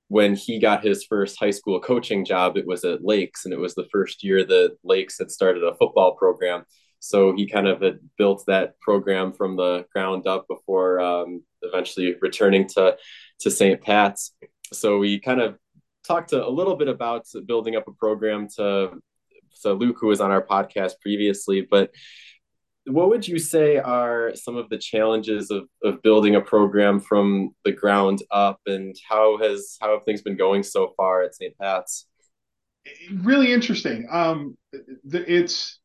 when 0.07 0.35
he 0.35 0.59
got 0.59 0.83
his 0.83 1.03
first 1.05 1.39
high 1.39 1.49
school 1.49 1.79
coaching 1.79 2.23
job 2.25 2.57
it 2.57 2.67
was 2.67 2.83
at 2.83 3.03
lakes 3.03 3.45
and 3.45 3.53
it 3.53 3.59
was 3.59 3.73
the 3.73 3.87
first 3.91 4.23
year 4.23 4.45
that 4.45 4.75
lakes 4.83 5.17
had 5.17 5.31
started 5.31 5.63
a 5.63 5.75
football 5.75 6.15
program 6.15 6.63
so 7.05 7.35
he 7.35 7.47
kind 7.47 7.67
of 7.67 7.81
had 7.81 7.99
built 8.17 8.43
that 8.47 8.79
program 8.79 9.31
from 9.31 9.55
the 9.55 9.85
ground 9.93 10.25
up 10.25 10.47
before 10.47 10.99
um, 10.99 11.43
eventually 11.61 12.15
returning 12.19 12.67
to 12.69 12.97
to 13.41 13.51
St. 13.51 13.79
Pat's. 13.81 14.31
So 14.73 14.97
we 14.97 15.19
kind 15.19 15.39
of 15.39 15.57
talked 16.03 16.33
a, 16.33 16.43
a 16.43 16.49
little 16.49 16.75
bit 16.75 16.87
about 16.87 17.27
building 17.45 17.75
up 17.75 17.87
a 17.87 17.91
program 17.91 18.47
to 18.57 18.91
so 19.55 19.73
Luke, 19.73 19.97
who 19.99 20.07
was 20.07 20.21
on 20.21 20.31
our 20.31 20.45
podcast 20.45 20.93
previously, 21.01 21.67
but 21.69 21.91
what 22.87 23.09
would 23.09 23.27
you 23.27 23.39
say 23.39 23.77
are 23.77 24.31
some 24.35 24.57
of 24.57 24.69
the 24.69 24.77
challenges 24.77 25.49
of, 25.49 25.63
of 25.83 26.01
building 26.03 26.35
a 26.35 26.41
program 26.41 26.99
from 26.99 27.55
the 27.63 27.71
ground 27.71 28.21
up 28.31 28.59
and 28.67 28.95
how 29.09 29.37
has 29.37 29.77
how 29.81 29.93
have 29.93 30.03
things 30.05 30.21
been 30.21 30.37
going 30.37 30.61
so 30.61 30.93
far 30.95 31.23
at 31.23 31.35
st 31.35 31.57
pat's? 31.57 32.05
Really 33.23 33.51
interesting. 33.51 34.07
Um, 34.11 34.55
it's 35.03 35.79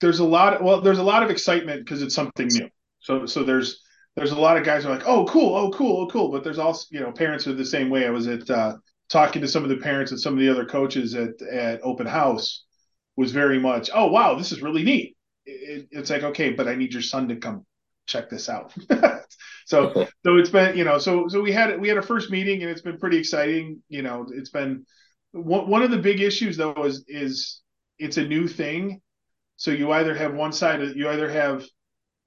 there's 0.00 0.18
a 0.18 0.24
lot 0.24 0.54
of, 0.54 0.62
well 0.62 0.80
there's 0.80 0.98
a 0.98 1.04
lot 1.04 1.22
of 1.22 1.30
excitement 1.30 1.84
because 1.84 2.02
it's 2.02 2.14
something 2.14 2.48
new. 2.48 2.68
So 2.98 3.26
so 3.26 3.44
there's 3.44 3.82
there's 4.16 4.32
a 4.32 4.40
lot 4.40 4.56
of 4.56 4.64
guys 4.64 4.82
who 4.82 4.90
are 4.90 4.96
like 4.96 5.06
oh 5.06 5.24
cool 5.26 5.54
oh 5.54 5.70
cool 5.70 6.02
oh 6.02 6.06
cool 6.08 6.32
but 6.32 6.42
there's 6.42 6.58
also 6.58 6.86
you 6.90 7.00
know 7.00 7.12
parents 7.12 7.46
are 7.46 7.54
the 7.54 7.64
same 7.64 7.90
way. 7.90 8.06
I 8.06 8.10
was 8.10 8.26
at 8.26 8.50
uh, 8.50 8.76
talking 9.08 9.42
to 9.42 9.48
some 9.48 9.62
of 9.62 9.68
the 9.68 9.76
parents 9.76 10.10
and 10.10 10.20
some 10.20 10.34
of 10.34 10.40
the 10.40 10.48
other 10.48 10.64
coaches 10.64 11.14
at 11.14 11.40
at 11.42 11.80
open 11.82 12.06
house 12.06 12.64
was 13.16 13.32
very 13.32 13.58
much 13.58 13.90
oh 13.94 14.06
wow 14.06 14.34
this 14.34 14.52
is 14.52 14.62
really 14.62 14.82
neat. 14.82 15.16
It, 15.44 15.88
it's 15.90 16.10
like 16.10 16.22
okay 16.22 16.50
but 16.50 16.66
i 16.66 16.74
need 16.74 16.92
your 16.92 17.02
son 17.02 17.28
to 17.28 17.36
come 17.36 17.64
check 18.06 18.30
this 18.30 18.48
out. 18.48 18.74
So 19.66 20.06
so 20.24 20.36
it's 20.36 20.50
been 20.50 20.76
you 20.76 20.84
know 20.84 20.98
so 20.98 21.26
so 21.26 21.40
we 21.40 21.50
had 21.50 21.80
we 21.80 21.88
had 21.88 21.98
a 21.98 22.02
first 22.02 22.30
meeting 22.30 22.62
and 22.62 22.70
it's 22.70 22.82
been 22.82 22.98
pretty 22.98 23.18
exciting 23.18 23.82
you 23.88 24.02
know 24.02 24.24
it's 24.32 24.50
been 24.50 24.86
one, 25.32 25.68
one 25.68 25.82
of 25.82 25.90
the 25.90 25.98
big 25.98 26.20
issues 26.20 26.56
though 26.56 26.84
is 26.84 27.04
is 27.08 27.60
it's 27.98 28.16
a 28.16 28.26
new 28.26 28.46
thing. 28.48 29.00
So 29.56 29.70
you 29.70 29.90
either 29.92 30.14
have 30.14 30.34
one 30.34 30.52
side 30.52 30.82
of 30.82 30.96
you 30.96 31.08
either 31.08 31.30
have 31.30 31.64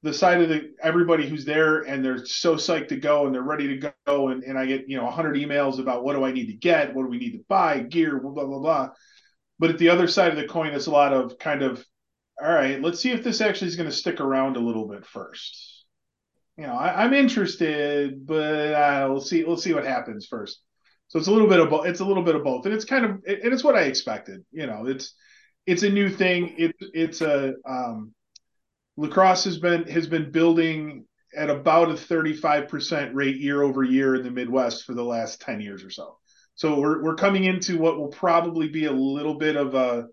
the 0.01 0.13
side 0.13 0.41
of 0.41 0.49
the 0.49 0.73
everybody 0.81 1.27
who's 1.27 1.45
there 1.45 1.81
and 1.81 2.03
they're 2.03 2.25
so 2.25 2.55
psyched 2.55 2.87
to 2.87 2.95
go 2.95 3.25
and 3.25 3.35
they're 3.35 3.41
ready 3.41 3.79
to 3.79 3.93
go 4.05 4.29
and, 4.29 4.43
and 4.43 4.57
I 4.57 4.65
get 4.65 4.87
you 4.87 4.97
know 4.97 5.03
100 5.03 5.35
emails 5.35 5.79
about 5.79 6.03
what 6.03 6.15
do 6.15 6.23
I 6.23 6.31
need 6.31 6.47
to 6.47 6.53
get 6.53 6.95
what 6.95 7.03
do 7.03 7.09
we 7.09 7.19
need 7.19 7.33
to 7.33 7.45
buy 7.49 7.79
gear 7.79 8.19
blah 8.19 8.31
blah 8.31 8.45
blah 8.45 8.59
blah 8.59 8.89
but 9.59 9.69
at 9.69 9.77
the 9.77 9.89
other 9.89 10.07
side 10.07 10.31
of 10.31 10.37
the 10.37 10.47
coin 10.47 10.73
it's 10.73 10.87
a 10.87 10.91
lot 10.91 11.13
of 11.13 11.37
kind 11.37 11.61
of 11.61 11.83
all 12.41 12.51
right 12.51 12.81
let's 12.81 13.01
see 13.01 13.11
if 13.11 13.23
this 13.23 13.41
actually 13.41 13.67
is 13.67 13.75
going 13.75 13.89
to 13.89 13.95
stick 13.95 14.21
around 14.21 14.55
a 14.55 14.61
little 14.61 14.87
bit 14.87 15.05
first 15.05 15.79
you 16.59 16.67
know, 16.67 16.73
I, 16.73 17.05
am 17.05 17.13
interested, 17.13 18.27
but 18.27 18.73
uh, 18.73 19.07
we'll 19.09 19.21
see. 19.21 19.45
We'll 19.45 19.55
see 19.55 19.73
what 19.73 19.85
happens 19.85 20.25
first. 20.25 20.59
So 21.07 21.17
it's 21.17 21.29
a 21.29 21.31
little 21.31 21.47
bit 21.47 21.61
of 21.61 21.69
both. 21.69 21.85
It's 21.85 22.01
a 22.01 22.05
little 22.05 22.21
bit 22.21 22.35
of 22.35 22.43
both, 22.43 22.65
and 22.65 22.75
it's 22.75 22.83
kind 22.83 23.05
of 23.05 23.11
and 23.11 23.53
it's 23.53 23.63
what 23.63 23.75
I 23.75 23.83
expected. 23.83 24.43
You 24.51 24.67
know, 24.67 24.85
it's 24.85 25.15
it's 25.65 25.83
a 25.83 25.89
new 25.89 26.09
thing. 26.09 26.55
It 26.57 26.75
it's 26.93 27.21
a 27.21 27.53
um, 27.65 28.13
lacrosse 28.99 29.45
has 29.45 29.57
been 29.57 29.87
has 29.87 30.07
been 30.07 30.29
building 30.29 31.05
at 31.35 31.49
about 31.49 31.89
a 31.89 31.93
35% 31.93 33.13
rate 33.13 33.37
year 33.37 33.61
over 33.61 33.83
year 33.83 34.15
in 34.15 34.23
the 34.23 34.31
Midwest 34.31 34.83
for 34.83 34.93
the 34.93 35.03
last 35.03 35.39
10 35.41 35.61
years 35.61 35.83
or 35.83 35.89
so. 35.89 36.17
So 36.55 36.79
we're 36.79 37.01
we're 37.01 37.15
coming 37.15 37.45
into 37.45 37.77
what 37.77 37.97
will 37.97 38.09
probably 38.09 38.67
be 38.67 38.85
a 38.85 38.91
little 38.91 39.35
bit 39.35 39.55
of 39.55 39.73
a 39.73 40.07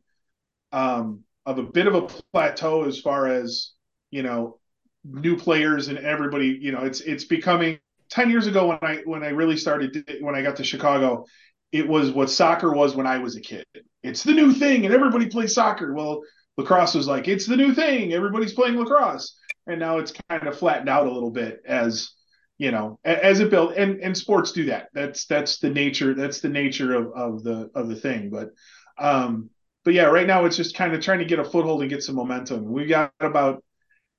um, 0.71 1.25
of 1.45 1.59
a 1.59 1.64
bit 1.64 1.88
of 1.88 1.95
a 1.95 2.02
plateau 2.33 2.85
as 2.85 3.00
far 3.00 3.26
as 3.26 3.73
you 4.11 4.23
know 4.23 4.61
new 5.05 5.37
players 5.37 5.88
and 5.88 5.99
everybody. 5.99 6.57
You 6.61 6.71
know, 6.71 6.85
it's 6.85 7.00
it's 7.00 7.25
becoming 7.25 7.81
10 8.11 8.31
years 8.31 8.47
ago 8.47 8.69
when 8.69 8.78
I 8.83 9.02
when 9.05 9.25
I 9.25 9.31
really 9.31 9.57
started 9.57 10.09
when 10.21 10.37
I 10.37 10.43
got 10.43 10.57
to 10.57 10.64
Chicago, 10.64 11.25
it 11.73 11.88
was 11.88 12.12
what 12.12 12.31
soccer 12.31 12.73
was 12.73 12.95
when 12.95 13.09
I 13.09 13.19
was 13.19 13.35
a 13.35 13.40
kid. 13.40 13.66
It's 14.05 14.23
the 14.23 14.33
new 14.33 14.52
thing 14.52 14.85
and 14.85 14.95
everybody 14.95 15.26
plays 15.26 15.55
soccer. 15.55 15.93
Well, 15.93 16.23
lacrosse 16.57 16.95
was 16.95 17.07
like 17.07 17.29
it's 17.29 17.47
the 17.47 17.57
new 17.57 17.75
thing. 17.75 18.13
Everybody's 18.13 18.53
playing 18.53 18.77
lacrosse, 18.77 19.39
and 19.67 19.81
now 19.81 19.99
it's 19.99 20.13
kind 20.29 20.47
of 20.47 20.59
flattened 20.59 20.89
out 20.89 21.07
a 21.07 21.13
little 21.13 21.31
bit 21.31 21.63
as 21.67 22.13
you 22.59 22.71
know 22.71 22.99
as 23.05 23.41
it 23.41 23.51
built 23.51 23.77
and 23.77 24.01
and 24.01 24.17
sports 24.17 24.53
do 24.53 24.67
that. 24.67 24.89
That's 24.95 25.27
that's 25.27 25.59
the 25.59 25.71
nature 25.71 26.15
that's 26.15 26.41
the 26.41 26.49
nature 26.49 26.95
of 26.95 27.13
of 27.13 27.43
the 27.43 27.71
of 27.75 27.89
the 27.89 27.97
thing. 27.97 28.31
But 28.31 28.51
um 28.99 29.51
but 29.85 29.95
yeah 29.95 30.05
right 30.05 30.27
now 30.27 30.45
it's 30.45 30.57
just 30.57 30.77
kind 30.77 30.95
of 30.95 31.01
trying 31.01 31.19
to 31.19 31.27
get 31.27 31.39
a 31.39 31.45
foothold 31.45 31.83
and 31.83 31.91
get 31.91 32.03
some 32.03 32.17
momentum. 32.17 32.71
We've 32.71 32.89
got 32.89 33.13
about 33.21 33.63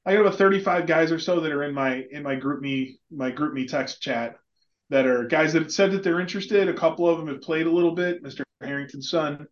i 0.05 0.13
got 0.13 0.21
about 0.21 0.35
35 0.35 0.87
guys 0.87 1.11
or 1.11 1.19
so 1.19 1.41
that 1.41 1.51
are 1.51 1.63
in 1.63 1.73
my 1.73 2.05
in 2.11 2.23
my 2.23 2.35
GroupMe 2.35 2.95
my 3.11 3.31
GroupMe 3.31 3.67
text 3.67 4.01
chat 4.01 4.35
that 4.89 5.05
are 5.05 5.25
guys 5.25 5.53
that 5.53 5.71
said 5.71 5.91
that 5.91 6.03
they're 6.03 6.21
interested. 6.21 6.69
A 6.69 6.73
couple 6.73 7.09
of 7.09 7.17
them 7.17 7.27
have 7.27 7.41
played 7.41 7.67
a 7.67 7.71
little 7.71 7.93
bit. 7.93 8.23
Mr 8.23 8.43
harrington's 8.61 9.09
son 9.09 9.47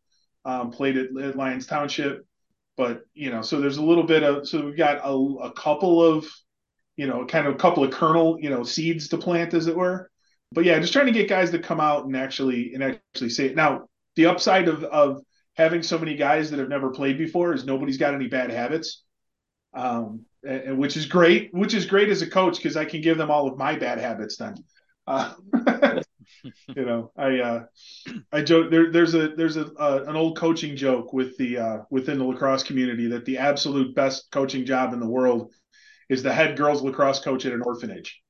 um, 0.46 0.72
played 0.72 0.98
at, 0.98 1.15
at 1.22 1.36
Lyons 1.36 1.68
township 1.68 2.25
but 2.77 3.01
you 3.13 3.29
know 3.32 3.41
so 3.41 3.60
there's 3.60 3.77
a 3.77 3.84
little 3.84 4.03
bit 4.03 4.24
of 4.24 4.48
so 4.48 4.65
we've 4.65 4.77
got 4.77 5.01
a, 5.03 5.12
a 5.12 5.51
couple 5.53 6.03
of 6.03 6.25
you 6.98 7.08
know, 7.08 7.25
kind 7.25 7.48
of 7.48 7.55
a 7.55 7.58
couple 7.58 7.84
of 7.84 7.91
kernel, 7.91 8.38
you 8.39 8.50
know, 8.50 8.63
seeds 8.63 9.10
to 9.10 9.17
plant, 9.17 9.53
as 9.53 9.67
it 9.67 9.75
were. 9.75 10.10
But 10.51 10.65
yeah, 10.65 10.79
just 10.79 10.94
trying 10.94 11.08
to 11.08 11.12
get 11.12 11.27
guys 11.27 11.51
to 11.51 11.60
come 11.60 11.79
out 11.79 12.05
and 12.05 12.15
actually 12.15 12.74
and 12.74 12.84
actually 12.84 13.29
say 13.29 13.48
it. 13.48 13.55
Now, 13.55 13.88
the 14.15 14.27
upside 14.27 14.67
of 14.67 14.84
of 14.86 15.22
having 15.55 15.84
so 15.84 15.98
many 15.98 16.15
guys 16.15 16.51
that 16.51 16.60
have 16.60 16.70
never 16.70 16.91
played 16.91 17.17
before 17.17 17.53
is 17.53 17.65
nobody's 17.65 17.98
got 17.98 18.13
any 18.13 18.27
bad 18.27 18.51
habits, 18.51 19.03
um, 19.74 20.22
and, 20.48 20.77
which 20.77 20.96
is 20.96 21.05
great. 21.05 21.53
Which 21.53 21.74
is 21.74 21.86
great 21.86 22.10
as 22.10 22.22
a 22.22 22.29
coach 22.29 22.58
because 22.58 22.77
I 22.77 22.86
can 22.86 23.01
give 23.01 23.17
them 23.17 23.32
all 23.32 23.48
of 23.48 23.58
my 23.58 23.75
bad 23.75 23.98
habits 23.98 24.38
then. 24.38 24.55
Uh, 25.05 25.34
you 26.75 26.86
know, 26.86 27.12
I 27.17 27.39
uh, 27.39 27.63
I 28.32 28.41
joke 28.41 28.72
there. 28.72 28.91
There's 28.91 29.13
a 29.15 29.29
there's 29.29 29.58
a 29.58 29.72
uh, 29.74 30.05
an 30.08 30.15
old 30.15 30.38
coaching 30.38 30.75
joke 30.75 31.13
with 31.13 31.38
the 31.38 31.58
uh, 31.58 31.77
within 31.89 32.17
the 32.17 32.25
lacrosse 32.25 32.63
community 32.63 33.08
that 33.08 33.25
the 33.25 33.38
absolute 33.38 33.96
best 33.96 34.32
coaching 34.32 34.65
job 34.65 34.94
in 34.94 35.00
the 35.00 35.10
world 35.10 35.53
is 36.10 36.24
the 36.24 36.34
head 36.34 36.58
girls 36.58 36.82
lacrosse 36.82 37.20
coach 37.20 37.46
at 37.46 37.53
an 37.53 37.62
orphanage 37.62 38.22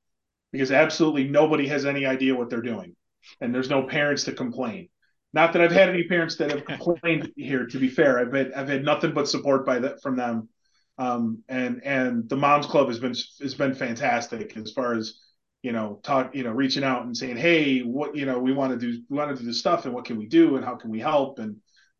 because 0.52 0.72
absolutely 0.72 1.28
nobody 1.28 1.66
has 1.68 1.84
any 1.84 2.06
idea 2.06 2.34
what 2.34 2.50
they're 2.50 2.62
doing 2.62 2.94
and 3.40 3.54
there's 3.54 3.70
no 3.70 3.82
parents 3.82 4.24
to 4.24 4.32
complain 4.32 4.88
not 5.32 5.52
that 5.52 5.62
i've 5.62 5.72
had 5.72 5.88
any 5.88 6.04
parents 6.04 6.36
that 6.36 6.50
have 6.50 6.64
complained 6.64 7.30
here 7.36 7.66
to 7.66 7.78
be 7.78 7.88
fair 7.88 8.18
i've 8.18 8.32
had, 8.32 8.52
I've 8.52 8.68
had 8.68 8.84
nothing 8.84 9.12
but 9.12 9.28
support 9.28 9.66
by 9.66 9.78
that 9.80 10.00
from 10.02 10.16
them 10.16 10.48
um, 10.98 11.42
and 11.48 11.82
and 11.84 12.28
the 12.28 12.36
moms 12.36 12.66
club 12.66 12.88
has 12.88 12.98
been 12.98 13.14
has 13.42 13.54
been 13.54 13.74
fantastic 13.74 14.56
as 14.56 14.72
far 14.72 14.94
as 14.94 15.20
you 15.62 15.72
know 15.72 16.00
talk 16.02 16.34
you 16.34 16.44
know 16.44 16.52
reaching 16.52 16.84
out 16.84 17.04
and 17.04 17.16
saying 17.16 17.36
hey 17.36 17.80
what 17.80 18.16
you 18.16 18.26
know 18.26 18.38
we 18.38 18.52
want 18.52 18.72
to 18.72 18.78
do 18.78 19.02
we 19.08 19.16
want 19.16 19.30
to 19.30 19.36
do 19.36 19.46
this 19.46 19.58
stuff 19.58 19.84
and 19.84 19.94
what 19.94 20.04
can 20.04 20.16
we 20.16 20.26
do 20.26 20.56
and 20.56 20.64
how 20.64 20.74
can 20.74 20.90
we 20.90 21.00
help 21.00 21.38
and 21.38 21.56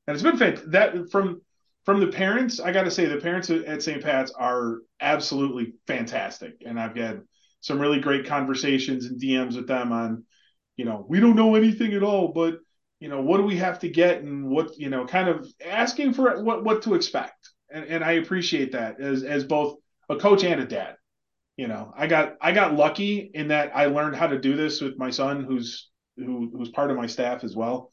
and 0.07 0.15
it's 0.15 0.23
been 0.23 0.37
fantastic 0.37 0.71
that 0.71 1.11
from 1.11 1.41
from 1.87 2.01
the 2.01 2.09
parents, 2.09 2.59
I 2.59 2.73
got 2.73 2.83
to 2.83 2.91
say 2.91 3.07
the 3.07 3.19
parents 3.19 3.49
at 3.49 3.81
St. 3.81 4.03
Pat's 4.03 4.33
are 4.33 4.81
absolutely 5.01 5.75
fantastic, 5.87 6.57
and 6.67 6.81
I've 6.81 6.97
had 6.97 7.23
some 7.61 7.79
really 7.79 8.01
great 8.01 8.27
conversations 8.27 9.07
and 9.07 9.21
DMs 9.21 9.55
with 9.55 9.69
them 9.69 9.93
on, 9.93 10.25
you 10.77 10.85
know, 10.85 11.07
we 11.09 11.21
don't 11.21 11.37
know 11.37 11.55
anything 11.55 11.95
at 11.95 12.03
all, 12.03 12.29
but 12.29 12.59
you 12.99 13.09
know, 13.09 13.21
what 13.21 13.37
do 13.37 13.45
we 13.45 13.57
have 13.59 13.79
to 13.81 13.89
get, 13.89 14.23
and 14.23 14.49
what 14.49 14.77
you 14.77 14.91
know, 14.91 15.07
kind 15.07 15.29
of 15.29 15.49
asking 15.65 16.13
for 16.13 16.43
what 16.43 16.65
what 16.65 16.83
to 16.83 16.95
expect, 16.95 17.51
and, 17.71 17.85
and 17.85 18.03
I 18.03 18.13
appreciate 18.13 18.73
that 18.73 19.01
as 19.01 19.23
as 19.23 19.45
both 19.45 19.77
a 20.09 20.17
coach 20.17 20.43
and 20.43 20.61
a 20.61 20.67
dad. 20.67 20.97
You 21.57 21.69
know, 21.69 21.93
I 21.97 22.07
got 22.07 22.37
I 22.41 22.53
got 22.53 22.75
lucky 22.75 23.31
in 23.33 23.49
that 23.49 23.73
I 23.75 23.87
learned 23.87 24.17
how 24.17 24.27
to 24.27 24.39
do 24.39 24.57
this 24.57 24.81
with 24.81 24.99
my 24.99 25.11
son, 25.11 25.45
who's 25.45 25.89
who 26.17 26.51
who's 26.55 26.69
part 26.71 26.91
of 26.91 26.97
my 26.97 27.07
staff 27.07 27.45
as 27.45 27.57
well, 27.57 27.93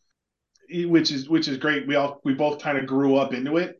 which 0.69 1.11
is 1.11 1.29
which 1.29 1.47
is 1.47 1.57
great. 1.57 1.87
We 1.87 1.95
all 1.95 2.19
we 2.23 2.33
both 2.33 2.61
kind 2.61 2.77
of 2.77 2.85
grew 2.85 3.15
up 3.15 3.33
into 3.33 3.57
it 3.57 3.79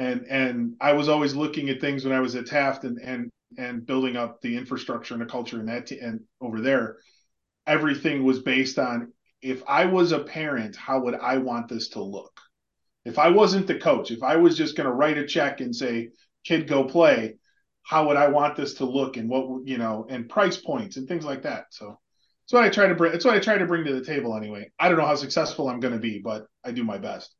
and 0.00 0.26
and 0.28 0.76
I 0.80 0.94
was 0.94 1.08
always 1.10 1.34
looking 1.34 1.68
at 1.68 1.80
things 1.80 2.04
when 2.04 2.14
I 2.14 2.20
was 2.20 2.34
at 2.34 2.46
Taft 2.46 2.84
and 2.84 2.98
and 2.98 3.30
and 3.58 3.84
building 3.84 4.16
up 4.16 4.40
the 4.40 4.56
infrastructure 4.56 5.12
and 5.12 5.22
the 5.22 5.26
culture 5.26 5.60
and 5.60 5.68
that 5.68 5.86
t- 5.86 5.98
and 5.98 6.20
over 6.40 6.60
there, 6.60 6.96
everything 7.66 8.24
was 8.24 8.38
based 8.38 8.78
on 8.78 9.12
if 9.42 9.62
I 9.68 9.86
was 9.86 10.12
a 10.12 10.20
parent, 10.20 10.74
how 10.74 11.00
would 11.00 11.14
I 11.14 11.38
want 11.38 11.68
this 11.68 11.88
to 11.90 12.02
look? 12.02 12.40
If 13.04 13.18
I 13.18 13.28
wasn't 13.28 13.66
the 13.66 13.78
coach, 13.78 14.10
if 14.10 14.22
I 14.22 14.36
was 14.36 14.56
just 14.56 14.76
going 14.76 14.86
to 14.86 14.92
write 14.92 15.18
a 15.18 15.26
check 15.26 15.60
and 15.60 15.76
say, 15.76 16.08
"Kid, 16.44 16.66
go 16.66 16.84
play," 16.84 17.36
how 17.90 18.06
would 18.06 18.16
I 18.16 18.28
want 18.28 18.54
this 18.54 18.74
to 18.74 18.84
look 18.84 19.16
and 19.16 19.28
what 19.28 19.66
you 19.66 19.76
know 19.76 20.06
and 20.08 20.28
price 20.28 20.56
points 20.56 20.96
and 20.96 21.08
things 21.08 21.24
like 21.24 21.42
that. 21.42 21.64
So 21.70 21.98
that's 22.44 22.52
what 22.52 22.62
I 22.62 22.68
try 22.68 22.86
to 22.86 22.94
bring. 22.94 23.10
That's 23.10 23.24
what 23.24 23.34
I 23.34 23.40
try 23.40 23.58
to 23.58 23.66
bring 23.66 23.84
to 23.84 23.92
the 23.92 24.04
table 24.04 24.36
anyway. 24.36 24.70
I 24.78 24.88
don't 24.88 24.96
know 24.96 25.06
how 25.06 25.16
successful 25.16 25.68
I'm 25.68 25.80
going 25.80 25.94
to 25.94 25.98
be, 25.98 26.20
but 26.20 26.46
I 26.64 26.70
do 26.70 26.84
my 26.84 26.98
best. 26.98 27.34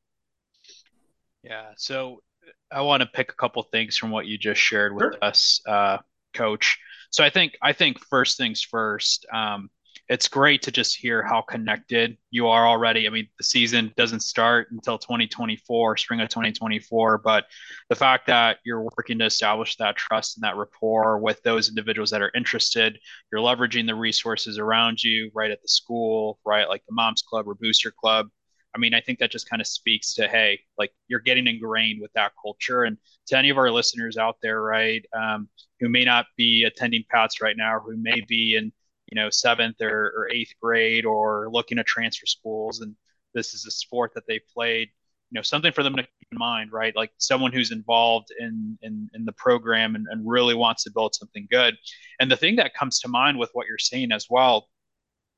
Yeah. 1.44 1.66
So 1.76 2.24
I 2.68 2.80
want 2.80 3.00
to 3.02 3.06
pick 3.06 3.30
a 3.30 3.36
couple 3.36 3.62
things 3.62 3.96
from 3.96 4.10
what 4.10 4.26
you 4.26 4.38
just 4.38 4.60
shared 4.60 4.92
with 4.92 5.12
sure. 5.12 5.18
us, 5.22 5.60
uh, 5.68 5.98
Coach. 6.34 6.80
So 7.10 7.22
I 7.22 7.30
think 7.30 7.56
I 7.62 7.72
think 7.72 8.00
first 8.00 8.36
things 8.36 8.60
first. 8.60 9.26
Um, 9.32 9.70
it's 10.10 10.26
great 10.26 10.60
to 10.62 10.72
just 10.72 10.96
hear 10.96 11.22
how 11.22 11.40
connected 11.40 12.18
you 12.32 12.48
are 12.48 12.66
already. 12.66 13.06
I 13.06 13.10
mean, 13.10 13.28
the 13.38 13.44
season 13.44 13.94
doesn't 13.96 14.20
start 14.20 14.66
until 14.72 14.98
2024, 14.98 15.96
spring 15.96 16.20
of 16.20 16.28
2024, 16.28 17.18
but 17.18 17.44
the 17.88 17.94
fact 17.94 18.26
that 18.26 18.58
you're 18.64 18.82
working 18.82 19.20
to 19.20 19.26
establish 19.26 19.76
that 19.76 19.94
trust 19.96 20.36
and 20.36 20.42
that 20.42 20.56
rapport 20.56 21.18
with 21.18 21.40
those 21.44 21.68
individuals 21.68 22.10
that 22.10 22.22
are 22.22 22.32
interested, 22.34 22.98
you're 23.30 23.40
leveraging 23.40 23.86
the 23.86 23.94
resources 23.94 24.58
around 24.58 25.00
you, 25.00 25.30
right 25.32 25.52
at 25.52 25.62
the 25.62 25.68
school, 25.68 26.40
right, 26.44 26.68
like 26.68 26.82
the 26.88 26.94
Moms 26.94 27.22
Club 27.22 27.46
or 27.46 27.54
Booster 27.54 27.92
Club, 27.92 28.26
I 28.74 28.78
mean, 28.78 28.94
I 28.94 29.00
think 29.00 29.18
that 29.18 29.30
just 29.30 29.48
kind 29.48 29.60
of 29.60 29.66
speaks 29.66 30.14
to, 30.14 30.28
hey, 30.28 30.60
like 30.78 30.92
you're 31.08 31.20
getting 31.20 31.46
ingrained 31.46 32.00
with 32.00 32.12
that 32.14 32.32
culture. 32.40 32.84
And 32.84 32.98
to 33.26 33.36
any 33.36 33.50
of 33.50 33.58
our 33.58 33.70
listeners 33.70 34.16
out 34.16 34.36
there, 34.42 34.60
right, 34.60 35.04
um, 35.16 35.48
who 35.80 35.88
may 35.88 36.04
not 36.04 36.26
be 36.36 36.64
attending 36.64 37.04
PATS 37.10 37.40
right 37.40 37.56
now, 37.56 37.80
who 37.80 37.96
may 37.96 38.20
be 38.28 38.56
in, 38.56 38.72
you 39.10 39.20
know, 39.20 39.30
seventh 39.30 39.80
or, 39.80 40.12
or 40.16 40.28
eighth 40.30 40.52
grade 40.60 41.04
or 41.04 41.48
looking 41.50 41.76
to 41.78 41.84
transfer 41.84 42.26
schools, 42.26 42.80
and 42.80 42.94
this 43.34 43.54
is 43.54 43.66
a 43.66 43.70
sport 43.70 44.12
that 44.14 44.26
they 44.26 44.40
played, 44.54 44.88
you 45.30 45.38
know, 45.38 45.42
something 45.42 45.72
for 45.72 45.82
them 45.82 45.96
to 45.96 46.02
keep 46.02 46.28
in 46.32 46.38
mind, 46.38 46.72
right? 46.72 46.94
Like 46.96 47.10
someone 47.18 47.52
who's 47.52 47.72
involved 47.72 48.28
in 48.38 48.78
in, 48.82 49.08
in 49.14 49.24
the 49.24 49.32
program 49.32 49.94
and, 49.94 50.06
and 50.10 50.28
really 50.28 50.54
wants 50.54 50.84
to 50.84 50.90
build 50.92 51.14
something 51.14 51.46
good. 51.50 51.76
And 52.20 52.30
the 52.30 52.36
thing 52.36 52.56
that 52.56 52.74
comes 52.74 53.00
to 53.00 53.08
mind 53.08 53.38
with 53.38 53.50
what 53.52 53.66
you're 53.66 53.78
saying 53.78 54.12
as 54.12 54.26
well 54.30 54.68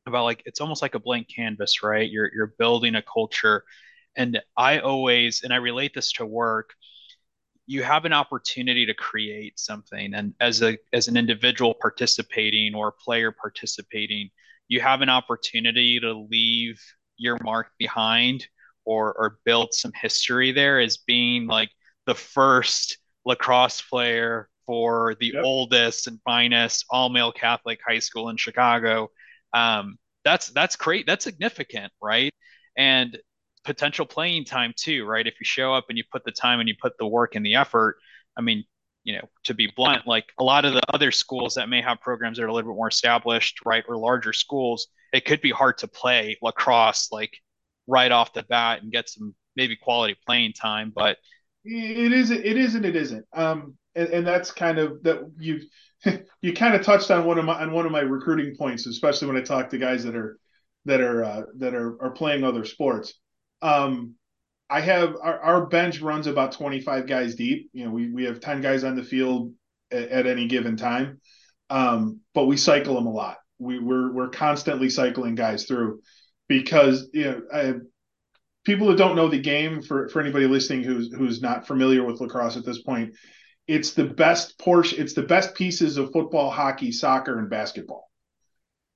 about 0.07 0.25
like 0.25 0.43
it's 0.47 0.61
almost 0.61 0.83
like 0.83 0.95
a 0.95 1.01
blank 1.01 1.29
canvas, 1.35 1.83
right? 1.83 2.11
You're 2.11 2.31
you're 2.35 2.55
building 2.59 2.95
a 2.95 3.03
culture. 3.03 3.65
And 4.17 4.41
I 4.57 4.79
always 4.81 5.43
and 5.43 5.53
I 5.53 5.57
relate 5.57 5.93
this 5.95 6.13
to 6.13 6.27
work, 6.27 6.75
you 7.67 7.83
have 7.83 8.05
an 8.05 8.13
opportunity 8.13 8.85
to 8.87 8.95
create 8.95 9.59
something 9.59 10.15
and 10.15 10.35
as 10.41 10.63
a 10.63 10.77
as 10.93 11.09
an 11.09 11.17
individual 11.17 11.75
participating 11.81 12.75
or 12.75 12.89
a 12.89 12.93
player 12.93 13.33
participating, 13.33 14.31
you 14.69 14.81
have 14.81 15.01
an 15.01 15.09
opportunity 15.09 16.01
to 16.01 16.13
leave 16.31 16.81
your 17.17 17.39
mark 17.43 17.69
behind 17.79 18.47
or 18.85 19.13
or 19.15 19.39
build 19.45 19.73
some 19.73 19.93
history 19.95 20.53
there 20.53 20.81
as 20.81 20.99
being 20.99 21.47
like 21.47 21.71
the 22.07 22.15
first 22.15 22.99
lacrosse 23.25 23.81
player 23.83 24.49
for 24.67 25.15
the 25.21 25.33
yep. 25.35 25.45
oldest 25.45 26.07
and 26.07 26.21
finest 26.25 26.85
all 26.91 27.09
male 27.09 27.33
Catholic 27.33 27.79
high 27.87 27.99
school 27.99 28.29
in 28.29 28.37
Chicago 28.37 29.09
um, 29.53 29.99
that's 30.25 30.49
that's 30.49 30.77
great. 30.77 31.07
That's 31.07 31.25
significant, 31.25 31.93
right? 32.01 32.33
And 32.77 33.19
potential 33.65 34.07
playing 34.07 34.45
time 34.45 34.73
too, 34.77 35.05
right? 35.05 35.27
If 35.27 35.35
you 35.41 35.45
show 35.45 35.75
up 35.75 35.87
and 35.89 35.99
you 35.99 36.05
put 36.11 36.25
the 36.25 36.33
time 36.33 36.61
and 36.61 36.69
you 36.69 36.75
put 36.81 36.97
the 36.99 37.07
work 37.07 37.35
and 37.35 37.45
the 37.45 37.55
effort, 37.55 37.97
I 38.37 38.41
mean, 38.41 38.65
you 39.05 39.15
know, 39.15 39.29
to 39.45 39.55
be 39.55 39.73
blunt, 39.75 40.07
like 40.07 40.27
a 40.39 40.45
lot 40.45 40.65
of 40.65 40.75
the 40.75 40.83
other 40.95 41.11
schools 41.11 41.55
that 41.55 41.69
may 41.69 41.83
have 41.83 42.01
programs 42.01 42.39
that 42.39 42.45
are 42.45 42.49
a 42.49 42.53
little 42.53 42.71
bit 42.71 42.77
more 42.77 42.89
established, 42.89 43.61
right, 43.65 43.85
or 43.89 43.97
larger 43.97 44.33
schools, 44.33 44.89
it 45.13 45.25
could 45.25 45.41
be 45.41 45.51
hard 45.51 45.79
to 45.79 45.89
play 45.89 46.39
lacrosse 46.41 47.09
like 47.11 47.33
right 47.87 48.13
off 48.13 48.33
the 48.33 48.45
bat 48.45 48.83
and 48.83 48.93
get 48.93 49.09
some 49.09 49.35
maybe 49.57 49.77
quality 49.77 50.17
playing 50.27 50.53
time. 50.53 50.93
But 50.95 51.19
it 51.65 52.13
is, 52.13 52.31
it 52.31 52.45
is, 52.45 52.75
and 52.75 52.85
it 52.87 52.97
isn't. 52.97 53.27
Um, 53.33 53.77
and, 53.95 54.09
and 54.09 54.27
that's 54.27 54.51
kind 54.51 54.79
of 54.79 55.03
that 55.03 55.31
you 55.39 55.61
you 56.43 56.53
kind 56.53 56.75
of 56.75 56.83
touched 56.83 57.11
on 57.11 57.25
one 57.25 57.39
of 57.39 57.45
my 57.45 57.61
on 57.61 57.73
one 57.73 57.87
of 57.87 57.93
my 57.93 58.01
recruiting 58.01 58.57
points, 58.57 58.87
especially 58.87 59.29
when 59.29 59.37
I 59.37 59.43
talk 59.43 59.71
to 59.71 59.79
guys 59.79 60.05
that 60.05 60.17
are 60.17 60.39
that 60.85 61.01
are 61.01 61.25
uh, 61.25 61.43
that 61.59 61.75
are 61.75 62.01
are 62.03 62.11
playing 62.11 62.45
other 62.45 62.65
sports. 62.65 63.15
Um, 63.63 64.15
I 64.69 64.81
have 64.81 65.17
our, 65.23 65.41
our 65.41 65.67
bench 65.67 66.01
runs 66.01 66.27
about 66.27 66.53
25 66.53 67.07
guys 67.07 67.35
deep. 67.35 67.71
You 67.73 67.85
know, 67.85 67.91
we 67.91 68.11
we 68.11 68.25
have 68.25 68.41
10 68.41 68.61
guys 68.61 68.85
on 68.85 68.97
the 68.97 69.05
field 69.05 69.53
at, 69.91 70.09
at 70.09 70.27
any 70.27 70.47
given 70.47 70.77
time, 70.77 71.21
um, 71.71 72.21
but 72.35 72.47
we 72.47 72.57
cycle 72.57 72.95
them 72.95 73.07
a 73.07 73.13
lot. 73.13 73.39
We 73.59 73.79
we're 73.79 74.13
we're 74.13 74.31
constantly 74.31 74.91
cycling 74.91 75.35
guys 75.35 75.65
through 75.65 76.01
because 76.49 77.09
you 77.13 77.25
know 77.25 77.43
I, 77.53 77.75
people 78.65 78.89
who 78.89 78.97
don't 78.97 79.17
know 79.17 79.29
the 79.29 79.41
game 79.41 79.83
for 79.83 80.09
for 80.09 80.21
anybody 80.21 80.47
listening 80.47 80.85
who's 80.85 81.13
who's 81.13 81.41
not 81.41 81.67
familiar 81.67 82.05
with 82.05 82.21
lacrosse 82.21 82.57
at 82.57 82.65
this 82.65 82.83
point 82.83 83.15
it's 83.67 83.93
the 83.93 84.05
best 84.05 84.59
portion 84.59 85.01
it's 85.01 85.15
the 85.15 85.23
best 85.23 85.55
pieces 85.55 85.97
of 85.97 86.13
football 86.13 86.51
hockey 86.51 86.93
soccer 86.93 87.39
and 87.39 87.51
basketball 87.51 88.11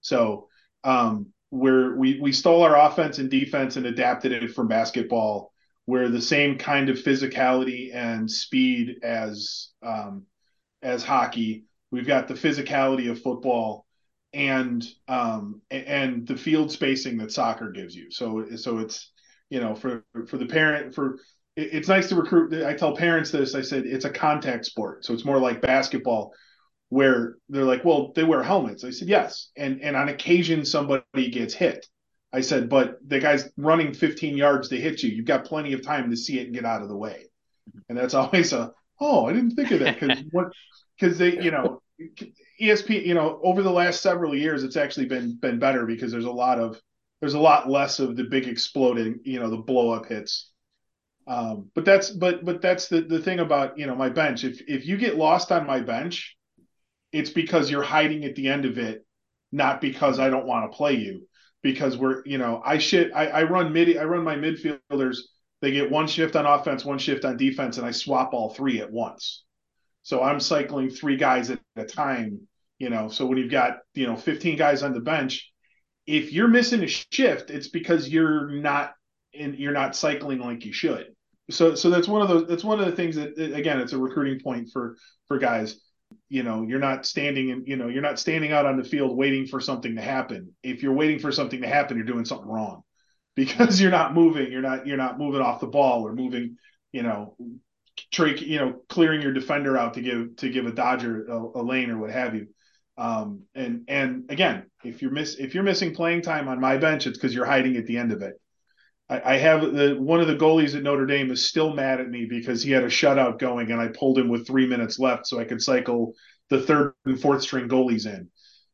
so 0.00 0.48
um 0.84 1.32
where 1.50 1.94
we 1.94 2.20
we 2.20 2.32
stole 2.32 2.62
our 2.62 2.76
offense 2.76 3.18
and 3.18 3.30
defense 3.30 3.76
and 3.76 3.86
adapted 3.86 4.32
it 4.32 4.52
from 4.52 4.68
basketball 4.68 5.52
where 5.84 6.08
the 6.08 6.20
same 6.20 6.58
kind 6.58 6.88
of 6.88 6.98
physicality 6.98 7.94
and 7.94 8.30
speed 8.30 8.96
as 9.02 9.68
um 9.84 10.24
as 10.82 11.04
hockey 11.04 11.64
we've 11.90 12.06
got 12.06 12.26
the 12.28 12.34
physicality 12.34 13.10
of 13.10 13.22
football 13.22 13.86
and 14.32 14.86
um 15.08 15.60
and 15.70 16.26
the 16.26 16.36
field 16.36 16.70
spacing 16.72 17.16
that 17.16 17.32
soccer 17.32 17.70
gives 17.70 17.94
you 17.94 18.10
so 18.10 18.44
so 18.56 18.78
it's 18.78 19.12
you 19.48 19.60
know 19.60 19.74
for 19.74 20.04
for 20.26 20.36
the 20.36 20.46
parent 20.46 20.94
for 20.94 21.18
it's 21.56 21.88
nice 21.88 22.08
to 22.10 22.16
recruit. 22.16 22.64
I 22.64 22.74
tell 22.74 22.94
parents 22.94 23.30
this. 23.30 23.54
I 23.54 23.62
said 23.62 23.86
it's 23.86 24.04
a 24.04 24.10
contact 24.10 24.66
sport, 24.66 25.04
so 25.04 25.14
it's 25.14 25.24
more 25.24 25.38
like 25.38 25.62
basketball, 25.62 26.32
where 26.88 27.36
they're 27.48 27.64
like, 27.64 27.84
"Well, 27.84 28.12
they 28.14 28.24
wear 28.24 28.42
helmets." 28.42 28.84
I 28.84 28.90
said, 28.90 29.08
"Yes," 29.08 29.50
and 29.56 29.82
and 29.82 29.96
on 29.96 30.08
occasion 30.08 30.64
somebody 30.64 31.30
gets 31.30 31.54
hit. 31.54 31.86
I 32.32 32.40
said, 32.40 32.68
"But 32.68 32.98
the 33.06 33.20
guy's 33.20 33.50
running 33.56 33.94
15 33.94 34.36
yards 34.36 34.68
to 34.68 34.80
hit 34.80 35.02
you. 35.02 35.10
You've 35.10 35.26
got 35.26 35.44
plenty 35.44 35.72
of 35.72 35.82
time 35.82 36.10
to 36.10 36.16
see 36.16 36.38
it 36.38 36.46
and 36.46 36.54
get 36.54 36.64
out 36.64 36.82
of 36.82 36.88
the 36.88 36.96
way." 36.96 37.26
And 37.88 37.98
that's 37.98 38.14
always 38.14 38.52
a, 38.52 38.72
"Oh, 39.00 39.26
I 39.26 39.32
didn't 39.32 39.52
think 39.56 39.70
of 39.70 39.80
that," 39.80 40.00
because 40.00 40.22
what? 40.30 40.52
Because 40.98 41.18
they, 41.18 41.40
you 41.42 41.50
know, 41.50 41.82
ESP, 42.60 43.04
you 43.06 43.14
know, 43.14 43.40
over 43.42 43.62
the 43.62 43.70
last 43.70 44.02
several 44.02 44.34
years, 44.34 44.64
it's 44.64 44.76
actually 44.76 45.06
been 45.06 45.36
been 45.36 45.58
better 45.58 45.86
because 45.86 46.12
there's 46.12 46.24
a 46.24 46.30
lot 46.30 46.58
of 46.58 46.80
there's 47.20 47.34
a 47.34 47.40
lot 47.40 47.68
less 47.68 47.98
of 47.98 48.16
the 48.16 48.24
big 48.24 48.46
exploding, 48.46 49.20
you 49.24 49.40
know, 49.40 49.50
the 49.50 49.56
blow 49.56 49.90
up 49.90 50.06
hits 50.06 50.50
um, 51.26 51.70
but 51.74 51.84
that's 51.84 52.10
but 52.10 52.44
but 52.44 52.62
that's 52.62 52.88
the 52.88 53.00
the 53.00 53.18
thing 53.18 53.40
about 53.40 53.78
you 53.78 53.86
know 53.86 53.96
my 53.96 54.08
bench. 54.08 54.44
If 54.44 54.62
if 54.68 54.86
you 54.86 54.96
get 54.96 55.16
lost 55.16 55.50
on 55.50 55.66
my 55.66 55.80
bench, 55.80 56.35
it's 57.16 57.30
because 57.30 57.70
you're 57.70 57.82
hiding 57.82 58.24
at 58.24 58.34
the 58.34 58.48
end 58.48 58.64
of 58.64 58.78
it, 58.78 59.04
not 59.52 59.80
because 59.80 60.18
I 60.18 60.30
don't 60.30 60.46
want 60.46 60.70
to 60.70 60.76
play 60.76 60.94
you. 60.94 61.26
Because 61.62 61.96
we're 61.96 62.22
you 62.24 62.38
know 62.38 62.62
I 62.64 62.78
shit 62.78 63.10
I, 63.14 63.26
I 63.26 63.42
run 63.44 63.72
mid 63.72 63.96
I 63.96 64.04
run 64.04 64.22
my 64.22 64.36
midfielders. 64.36 65.18
They 65.62 65.72
get 65.72 65.90
one 65.90 66.06
shift 66.06 66.36
on 66.36 66.46
offense, 66.46 66.84
one 66.84 66.98
shift 66.98 67.24
on 67.24 67.36
defense, 67.36 67.78
and 67.78 67.86
I 67.86 67.90
swap 67.90 68.34
all 68.34 68.54
three 68.54 68.80
at 68.80 68.92
once. 68.92 69.44
So 70.02 70.22
I'm 70.22 70.38
cycling 70.38 70.90
three 70.90 71.16
guys 71.16 71.50
at 71.50 71.60
a 71.74 71.84
time. 71.84 72.46
You 72.78 72.90
know, 72.90 73.08
so 73.08 73.26
when 73.26 73.38
you've 73.38 73.50
got 73.50 73.78
you 73.94 74.06
know 74.06 74.16
15 74.16 74.56
guys 74.56 74.82
on 74.82 74.92
the 74.92 75.00
bench, 75.00 75.50
if 76.06 76.32
you're 76.32 76.46
missing 76.46 76.84
a 76.84 76.86
shift, 76.86 77.50
it's 77.50 77.68
because 77.68 78.08
you're 78.08 78.50
not 78.50 78.92
and 79.34 79.56
you're 79.56 79.72
not 79.72 79.96
cycling 79.96 80.38
like 80.38 80.64
you 80.64 80.72
should 80.72 81.16
so 81.50 81.74
so 81.74 81.90
that's 81.90 82.08
one 82.08 82.22
of 82.22 82.28
those 82.28 82.46
that's 82.48 82.64
one 82.64 82.80
of 82.80 82.86
the 82.86 82.96
things 82.96 83.16
that 83.16 83.38
again 83.38 83.78
it's 83.78 83.92
a 83.92 83.98
recruiting 83.98 84.40
point 84.40 84.68
for 84.72 84.96
for 85.28 85.38
guys 85.38 85.80
you 86.28 86.42
know 86.42 86.62
you're 86.62 86.78
not 86.78 87.06
standing 87.06 87.50
and 87.50 87.68
you 87.68 87.76
know 87.76 87.88
you're 87.88 88.02
not 88.02 88.18
standing 88.18 88.52
out 88.52 88.66
on 88.66 88.76
the 88.76 88.84
field 88.84 89.16
waiting 89.16 89.46
for 89.46 89.60
something 89.60 89.96
to 89.96 90.02
happen. 90.02 90.54
If 90.62 90.82
you're 90.82 90.92
waiting 90.92 91.18
for 91.18 91.32
something 91.32 91.60
to 91.62 91.68
happen 91.68 91.96
you're 91.96 92.06
doing 92.06 92.24
something 92.24 92.48
wrong 92.48 92.82
because 93.36 93.80
you're 93.80 93.90
not 93.90 94.14
moving. 94.14 94.50
You're 94.50 94.62
not 94.62 94.86
you're 94.86 94.96
not 94.96 95.18
moving 95.18 95.40
off 95.40 95.60
the 95.60 95.66
ball 95.66 96.06
or 96.06 96.12
moving 96.12 96.56
you 96.92 97.02
know 97.02 97.36
trick 98.10 98.40
you 98.42 98.58
know 98.58 98.80
clearing 98.88 99.22
your 99.22 99.32
defender 99.32 99.76
out 99.76 99.94
to 99.94 100.02
give 100.02 100.36
to 100.36 100.50
give 100.50 100.66
a 100.66 100.72
dodger 100.72 101.26
a, 101.26 101.60
a 101.60 101.62
lane 101.62 101.90
or 101.90 101.98
what 101.98 102.10
have 102.10 102.34
you. 102.34 102.48
Um 102.98 103.42
and 103.54 103.84
and 103.88 104.30
again 104.30 104.64
if 104.84 105.02
you're 105.02 105.10
miss 105.10 105.36
if 105.36 105.54
you're 105.54 105.64
missing 105.64 105.94
playing 105.94 106.22
time 106.22 106.48
on 106.48 106.60
my 106.60 106.76
bench 106.76 107.06
it's 107.06 107.18
because 107.18 107.34
you're 107.34 107.44
hiding 107.44 107.76
at 107.76 107.86
the 107.86 107.98
end 107.98 108.12
of 108.12 108.22
it 108.22 108.40
I, 109.08 109.36
have 109.36 109.60
the 109.72 109.94
one 109.98 110.20
of 110.20 110.26
the 110.26 110.34
goalies 110.34 110.74
at 110.74 110.82
Notre 110.82 111.06
Dame 111.06 111.30
is 111.30 111.46
still 111.46 111.72
mad 111.72 112.00
at 112.00 112.08
me 112.08 112.26
because 112.28 112.62
he 112.62 112.72
had 112.72 112.82
a 112.82 112.88
shutout 112.88 113.38
going 113.38 113.70
and 113.70 113.80
I 113.80 113.88
pulled 113.88 114.18
him 114.18 114.28
with 114.28 114.46
three 114.46 114.66
minutes 114.66 114.98
left 114.98 115.28
so 115.28 115.38
I 115.38 115.44
could 115.44 115.62
cycle 115.62 116.14
the 116.50 116.60
third 116.60 116.94
and 117.04 117.20
fourth 117.20 117.42
string 117.42 117.68
goalies 117.68 118.06
in. 118.06 118.28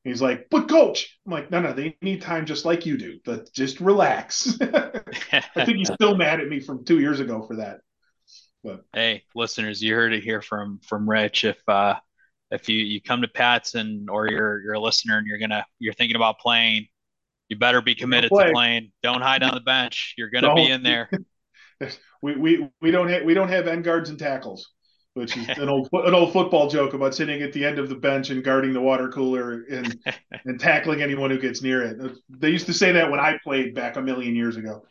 He's 0.04 0.22
like, 0.22 0.48
but 0.50 0.68
coach, 0.68 1.18
I'm 1.26 1.32
like, 1.32 1.50
no, 1.50 1.60
no, 1.60 1.72
they 1.72 1.96
need 2.02 2.22
time 2.22 2.46
just 2.46 2.64
like 2.64 2.86
you 2.86 2.96
do, 2.96 3.20
but 3.24 3.52
just 3.52 3.80
relax. 3.80 4.58
I 4.60 5.64
think 5.64 5.78
he's 5.78 5.92
still 5.92 6.16
mad 6.16 6.40
at 6.40 6.48
me 6.48 6.60
from 6.60 6.84
two 6.84 6.98
years 6.98 7.20
ago 7.20 7.44
for 7.46 7.56
that. 7.56 7.80
But 8.64 8.84
hey, 8.94 9.24
listeners, 9.34 9.82
you 9.82 9.94
heard 9.94 10.12
it 10.12 10.24
here 10.24 10.40
from 10.40 10.80
from 10.86 11.08
Rich. 11.08 11.44
If 11.44 11.60
uh 11.68 11.96
if 12.50 12.68
you 12.68 12.78
you 12.78 13.00
come 13.02 13.22
to 13.22 13.28
Pat's 13.28 13.74
and 13.74 14.08
or 14.08 14.30
you're 14.30 14.62
you're 14.62 14.74
a 14.74 14.80
listener 14.80 15.18
and 15.18 15.26
you're 15.26 15.38
gonna 15.38 15.64
you're 15.78 15.94
thinking 15.94 16.16
about 16.16 16.38
playing, 16.38 16.86
you 17.52 17.58
better 17.58 17.82
be 17.82 17.94
committed 17.94 18.30
play. 18.30 18.46
to 18.46 18.52
playing. 18.52 18.92
Don't 19.02 19.20
hide 19.20 19.42
on 19.42 19.54
the 19.54 19.60
bench. 19.60 20.14
You're 20.16 20.30
going 20.30 20.44
to 20.44 20.54
be 20.54 20.70
in 20.70 20.82
there. 20.82 21.10
we, 22.22 22.34
we 22.34 22.68
we 22.80 22.90
don't 22.90 23.08
have 23.08 23.24
we 23.24 23.34
don't 23.34 23.48
have 23.48 23.66
end 23.66 23.84
guards 23.84 24.08
and 24.08 24.18
tackles, 24.18 24.70
which 25.12 25.36
is 25.36 25.46
an 25.50 25.68
old 25.68 25.88
an 25.92 26.14
old 26.14 26.32
football 26.32 26.70
joke 26.70 26.94
about 26.94 27.14
sitting 27.14 27.42
at 27.42 27.52
the 27.52 27.64
end 27.64 27.78
of 27.78 27.90
the 27.90 27.94
bench 27.94 28.30
and 28.30 28.42
guarding 28.42 28.72
the 28.72 28.80
water 28.80 29.10
cooler 29.10 29.64
and 29.70 29.98
and 30.44 30.58
tackling 30.58 31.02
anyone 31.02 31.30
who 31.30 31.38
gets 31.38 31.62
near 31.62 31.82
it. 31.82 32.16
They 32.30 32.48
used 32.48 32.66
to 32.66 32.74
say 32.74 32.92
that 32.92 33.10
when 33.10 33.20
I 33.20 33.38
played 33.44 33.74
back 33.74 33.96
a 33.96 34.02
million 34.02 34.34
years 34.34 34.56
ago. 34.56 34.86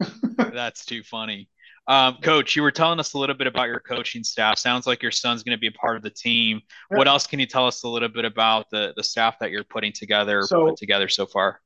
That's 0.36 0.84
too 0.84 1.02
funny. 1.02 1.48
Um, 1.88 2.18
Coach, 2.22 2.54
you 2.54 2.62
were 2.62 2.70
telling 2.70 3.00
us 3.00 3.14
a 3.14 3.18
little 3.18 3.34
bit 3.34 3.48
about 3.48 3.66
your 3.66 3.80
coaching 3.80 4.22
staff. 4.22 4.56
Sounds 4.58 4.86
like 4.86 5.02
your 5.02 5.10
son's 5.10 5.42
going 5.42 5.56
to 5.56 5.60
be 5.60 5.66
a 5.66 5.72
part 5.72 5.96
of 5.96 6.02
the 6.02 6.10
team. 6.10 6.60
What 6.90 7.08
else 7.08 7.26
can 7.26 7.40
you 7.40 7.46
tell 7.46 7.66
us 7.66 7.82
a 7.82 7.88
little 7.88 8.08
bit 8.08 8.24
about 8.24 8.70
the 8.70 8.92
the 8.96 9.02
staff 9.02 9.38
that 9.40 9.50
you're 9.50 9.64
putting 9.64 9.92
together 9.92 10.42
so, 10.42 10.66
put 10.66 10.76
together 10.76 11.08
so 11.08 11.26
far? 11.26 11.60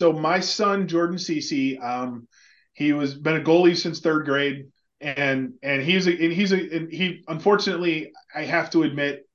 So 0.00 0.14
my 0.14 0.40
son 0.40 0.88
Jordan 0.88 1.18
Cece, 1.18 1.82
um, 1.82 2.26
he 2.72 2.94
was 2.94 3.12
been 3.14 3.36
a 3.36 3.44
goalie 3.44 3.76
since 3.76 4.00
third 4.00 4.24
grade, 4.24 4.68
and 4.98 5.52
and 5.62 5.82
he's 5.82 6.06
a 6.06 6.12
and 6.12 6.32
he's 6.32 6.52
a 6.52 6.76
and 6.76 6.90
he 6.90 7.22
unfortunately 7.28 8.10
I 8.34 8.44
have 8.44 8.70
to 8.70 8.84
admit, 8.84 9.28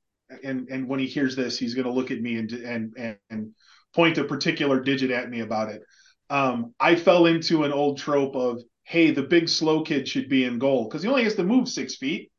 and 0.43 0.67
and 0.69 0.87
when 0.87 0.99
he 0.99 1.05
hears 1.05 1.35
this, 1.35 1.59
he's 1.59 1.75
going 1.75 1.85
to 1.85 1.93
look 1.93 2.09
at 2.09 2.19
me 2.19 2.37
and 2.37 2.51
and 2.51 3.19
and 3.29 3.51
point 3.93 4.17
a 4.17 4.23
particular 4.23 4.79
digit 4.79 5.11
at 5.11 5.29
me 5.29 5.41
about 5.41 5.69
it. 5.69 5.83
Um, 6.31 6.73
I 6.79 6.95
fell 6.95 7.27
into 7.27 7.63
an 7.63 7.71
old 7.71 7.99
trope 7.99 8.35
of 8.35 8.59
hey, 8.85 9.11
the 9.11 9.21
big 9.21 9.47
slow 9.47 9.83
kid 9.83 10.07
should 10.07 10.29
be 10.29 10.45
in 10.45 10.57
goal 10.57 10.85
because 10.85 11.03
he 11.03 11.09
only 11.09 11.23
has 11.25 11.35
to 11.35 11.43
move 11.43 11.69
six 11.69 11.95
feet. 11.95 12.31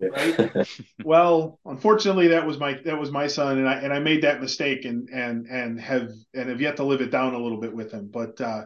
Right. 0.00 0.66
well, 1.04 1.60
unfortunately, 1.64 2.28
that 2.28 2.46
was 2.46 2.58
my 2.58 2.78
that 2.84 2.98
was 2.98 3.10
my 3.10 3.26
son, 3.26 3.58
and 3.58 3.68
I 3.68 3.74
and 3.74 3.92
I 3.92 4.00
made 4.00 4.22
that 4.22 4.40
mistake, 4.40 4.84
and 4.84 5.08
and 5.10 5.46
and 5.46 5.80
have 5.80 6.10
and 6.34 6.48
have 6.48 6.60
yet 6.60 6.76
to 6.76 6.84
live 6.84 7.00
it 7.00 7.10
down 7.10 7.34
a 7.34 7.38
little 7.38 7.60
bit 7.60 7.74
with 7.74 7.92
him. 7.92 8.08
But 8.12 8.40
uh, 8.40 8.64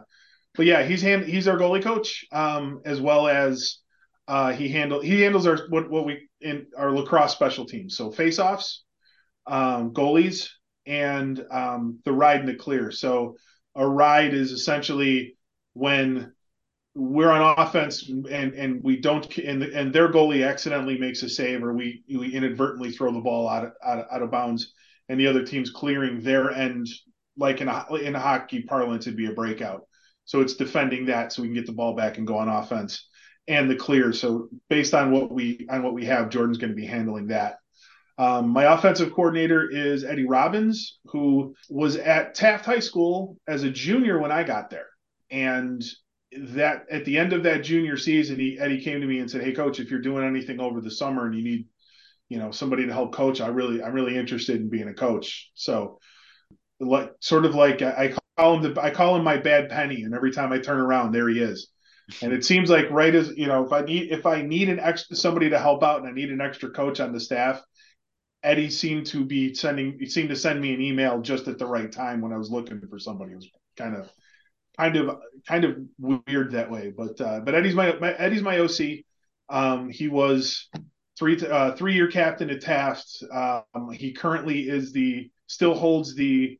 but 0.55 0.65
yeah, 0.65 0.83
he's 0.83 1.01
hand, 1.01 1.25
he's 1.25 1.47
our 1.47 1.57
goalie 1.57 1.83
coach, 1.83 2.25
um, 2.31 2.81
as 2.85 2.99
well 2.99 3.27
as 3.27 3.77
uh, 4.27 4.51
he 4.53 4.69
handle 4.69 5.01
he 5.01 5.21
handles 5.21 5.45
our 5.45 5.67
what 5.69 5.89
what 5.89 6.05
we 6.05 6.29
in 6.41 6.65
our 6.77 6.91
lacrosse 6.91 7.33
special 7.33 7.65
teams. 7.65 7.95
So 7.95 8.11
faceoffs, 8.11 8.77
um, 9.45 9.93
goalies, 9.93 10.49
and 10.85 11.43
um, 11.51 11.99
the 12.05 12.13
ride 12.13 12.39
and 12.39 12.49
the 12.49 12.55
clear. 12.55 12.91
So 12.91 13.35
a 13.75 13.87
ride 13.87 14.33
is 14.33 14.51
essentially 14.51 15.35
when 15.73 16.33
we're 16.99 17.31
on 17.31 17.55
offense 17.57 18.09
and 18.09 18.53
and 18.53 18.83
we 18.83 18.97
don't 18.97 19.37
and 19.37 19.63
and 19.63 19.93
their 19.93 20.11
goalie 20.11 20.47
accidentally 20.47 20.97
makes 20.97 21.23
a 21.23 21.29
save 21.29 21.63
or 21.63 21.73
we 21.73 22.03
we 22.09 22.33
inadvertently 22.33 22.91
throw 22.91 23.11
the 23.13 23.21
ball 23.21 23.47
out 23.47 23.63
of, 23.63 23.71
out 23.83 23.99
of, 23.99 24.05
out 24.11 24.21
of 24.21 24.31
bounds 24.31 24.73
and 25.07 25.19
the 25.19 25.27
other 25.27 25.43
team's 25.43 25.71
clearing 25.71 26.21
their 26.21 26.51
end 26.51 26.87
like 27.37 27.61
in 27.61 27.67
a 27.67 27.85
in 27.95 28.15
a 28.15 28.19
hockey 28.19 28.61
parlance 28.61 29.07
it'd 29.07 29.17
be 29.17 29.27
a 29.27 29.33
breakout. 29.33 29.85
So 30.25 30.41
it's 30.41 30.55
defending 30.55 31.07
that 31.07 31.33
so 31.33 31.41
we 31.41 31.47
can 31.47 31.55
get 31.55 31.65
the 31.65 31.71
ball 31.71 31.95
back 31.95 32.17
and 32.17 32.27
go 32.27 32.37
on 32.37 32.49
offense 32.49 33.07
and 33.47 33.69
the 33.69 33.75
clear. 33.75 34.13
So 34.13 34.49
based 34.69 34.93
on 34.93 35.11
what 35.11 35.31
we 35.31 35.65
on 35.69 35.81
what 35.81 35.93
we 35.93 36.05
have 36.05 36.29
Jordan's 36.29 36.57
going 36.57 36.71
to 36.71 36.75
be 36.75 36.85
handling 36.85 37.27
that. 37.27 37.57
Um, 38.17 38.49
my 38.49 38.73
offensive 38.73 39.13
coordinator 39.13 39.69
is 39.69 40.03
Eddie 40.03 40.27
Robbins 40.27 40.99
who 41.05 41.55
was 41.69 41.95
at 41.95 42.35
Taft 42.35 42.65
High 42.65 42.79
School 42.79 43.37
as 43.47 43.63
a 43.63 43.71
junior 43.71 44.19
when 44.19 44.31
I 44.31 44.43
got 44.43 44.69
there. 44.69 44.87
And 45.31 45.83
that 46.31 46.85
at 46.91 47.05
the 47.05 47.17
end 47.17 47.33
of 47.33 47.43
that 47.43 47.63
junior 47.63 47.97
season, 47.97 48.39
he 48.39 48.59
Eddie 48.59 48.81
came 48.81 49.01
to 49.01 49.07
me 49.07 49.19
and 49.19 49.29
said, 49.29 49.43
"Hey, 49.43 49.51
coach, 49.51 49.79
if 49.79 49.89
you're 49.89 50.01
doing 50.01 50.25
anything 50.25 50.59
over 50.59 50.81
the 50.81 50.91
summer 50.91 51.25
and 51.25 51.35
you 51.35 51.43
need, 51.43 51.67
you 52.29 52.37
know, 52.37 52.51
somebody 52.51 52.85
to 52.85 52.93
help 52.93 53.13
coach, 53.13 53.41
I 53.41 53.47
really, 53.47 53.81
I'm 53.81 53.93
really 53.93 54.17
interested 54.17 54.57
in 54.57 54.69
being 54.69 54.89
a 54.89 54.93
coach." 54.93 55.49
So, 55.55 55.99
like, 56.79 57.11
sort 57.19 57.45
of 57.45 57.55
like 57.55 57.81
I 57.81 58.13
call 58.37 58.55
him 58.55 58.73
the, 58.73 58.81
I 58.81 58.91
call 58.91 59.15
him 59.15 59.23
my 59.23 59.37
bad 59.37 59.69
penny, 59.69 60.03
and 60.03 60.13
every 60.13 60.31
time 60.31 60.51
I 60.51 60.59
turn 60.59 60.79
around, 60.79 61.11
there 61.11 61.29
he 61.29 61.39
is. 61.39 61.69
And 62.21 62.33
it 62.33 62.45
seems 62.45 62.69
like 62.69 62.89
right 62.89 63.13
as 63.13 63.29
you 63.35 63.47
know, 63.47 63.65
if 63.65 63.71
I 63.71 63.81
need 63.81 64.11
if 64.11 64.25
I 64.25 64.41
need 64.41 64.69
an 64.69 64.79
extra 64.79 65.15
somebody 65.15 65.49
to 65.49 65.59
help 65.59 65.83
out 65.83 65.99
and 65.99 66.07
I 66.07 66.11
need 66.11 66.31
an 66.31 66.41
extra 66.41 66.69
coach 66.69 66.99
on 66.99 67.11
the 67.11 67.19
staff, 67.19 67.61
Eddie 68.43 68.69
seemed 68.69 69.05
to 69.07 69.25
be 69.25 69.53
sending 69.53 69.97
he 69.99 70.05
seemed 70.05 70.29
to 70.29 70.35
send 70.35 70.61
me 70.61 70.73
an 70.73 70.81
email 70.81 71.21
just 71.21 71.47
at 71.47 71.57
the 71.57 71.67
right 71.67 71.91
time 71.91 72.21
when 72.21 72.33
I 72.33 72.37
was 72.37 72.49
looking 72.49 72.81
for 72.87 72.99
somebody. 72.99 73.33
It 73.33 73.37
was 73.37 73.49
kind 73.77 73.95
of 73.95 74.11
kind 74.79 74.95
of 74.95 75.17
kind 75.47 75.65
of 75.65 75.77
weird 75.99 76.51
that 76.51 76.71
way. 76.71 76.91
But 76.95 77.19
uh, 77.19 77.41
but 77.41 77.55
Eddie's 77.55 77.75
my, 77.75 77.93
my 77.99 78.13
Eddie's 78.13 78.41
my 78.41 78.59
OC. 78.59 79.03
Um, 79.49 79.89
he 79.89 80.07
was 80.07 80.69
three 81.17 81.39
uh, 81.45 81.75
three 81.75 81.93
year 81.93 82.09
captain 82.09 82.49
at 82.49 82.61
Taft. 82.61 83.23
Um, 83.31 83.91
he 83.91 84.13
currently 84.13 84.69
is 84.69 84.91
the 84.91 85.29
still 85.47 85.75
holds 85.75 86.15
the 86.15 86.57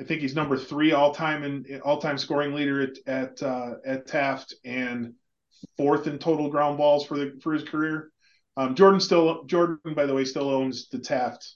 I 0.00 0.04
think 0.04 0.20
he's 0.20 0.34
number 0.34 0.56
three 0.56 0.92
all 0.92 1.12
time 1.12 1.42
in 1.42 1.80
all 1.84 2.00
time 2.00 2.18
scoring 2.18 2.54
leader 2.54 2.80
at 2.82 2.98
at 3.06 3.42
uh, 3.42 3.74
at 3.84 4.06
Taft 4.06 4.54
and 4.64 5.14
fourth 5.76 6.06
in 6.06 6.18
total 6.18 6.48
ground 6.50 6.78
balls 6.78 7.04
for 7.04 7.18
the 7.18 7.38
for 7.42 7.52
his 7.52 7.64
career. 7.64 8.10
Um, 8.56 8.74
Jordan 8.74 9.00
still 9.00 9.44
Jordan 9.44 9.94
by 9.94 10.06
the 10.06 10.14
way 10.14 10.24
still 10.24 10.48
owns 10.48 10.88
the 10.88 10.98
Taft 10.98 11.54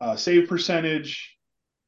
uh, 0.00 0.16
save 0.16 0.48
percentage, 0.48 1.36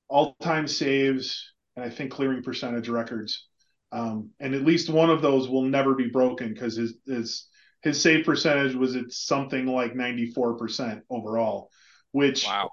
all 0.08 0.36
time 0.40 0.68
saves, 0.68 1.52
and 1.76 1.84
I 1.84 1.90
think 1.90 2.12
clearing 2.12 2.42
percentage 2.42 2.88
records. 2.88 3.47
Um, 3.90 4.30
and 4.38 4.54
at 4.54 4.64
least 4.64 4.90
one 4.90 5.10
of 5.10 5.22
those 5.22 5.48
will 5.48 5.62
never 5.62 5.94
be 5.94 6.08
broken 6.08 6.52
because 6.52 6.76
his 6.76 6.94
his 7.06 7.46
his 7.82 8.00
save 8.00 8.24
percentage 8.24 8.74
was 8.74 8.96
at 8.96 9.12
something 9.12 9.66
like 9.66 9.94
94% 9.94 11.02
overall, 11.08 11.70
which 12.12 12.44
wow. 12.46 12.70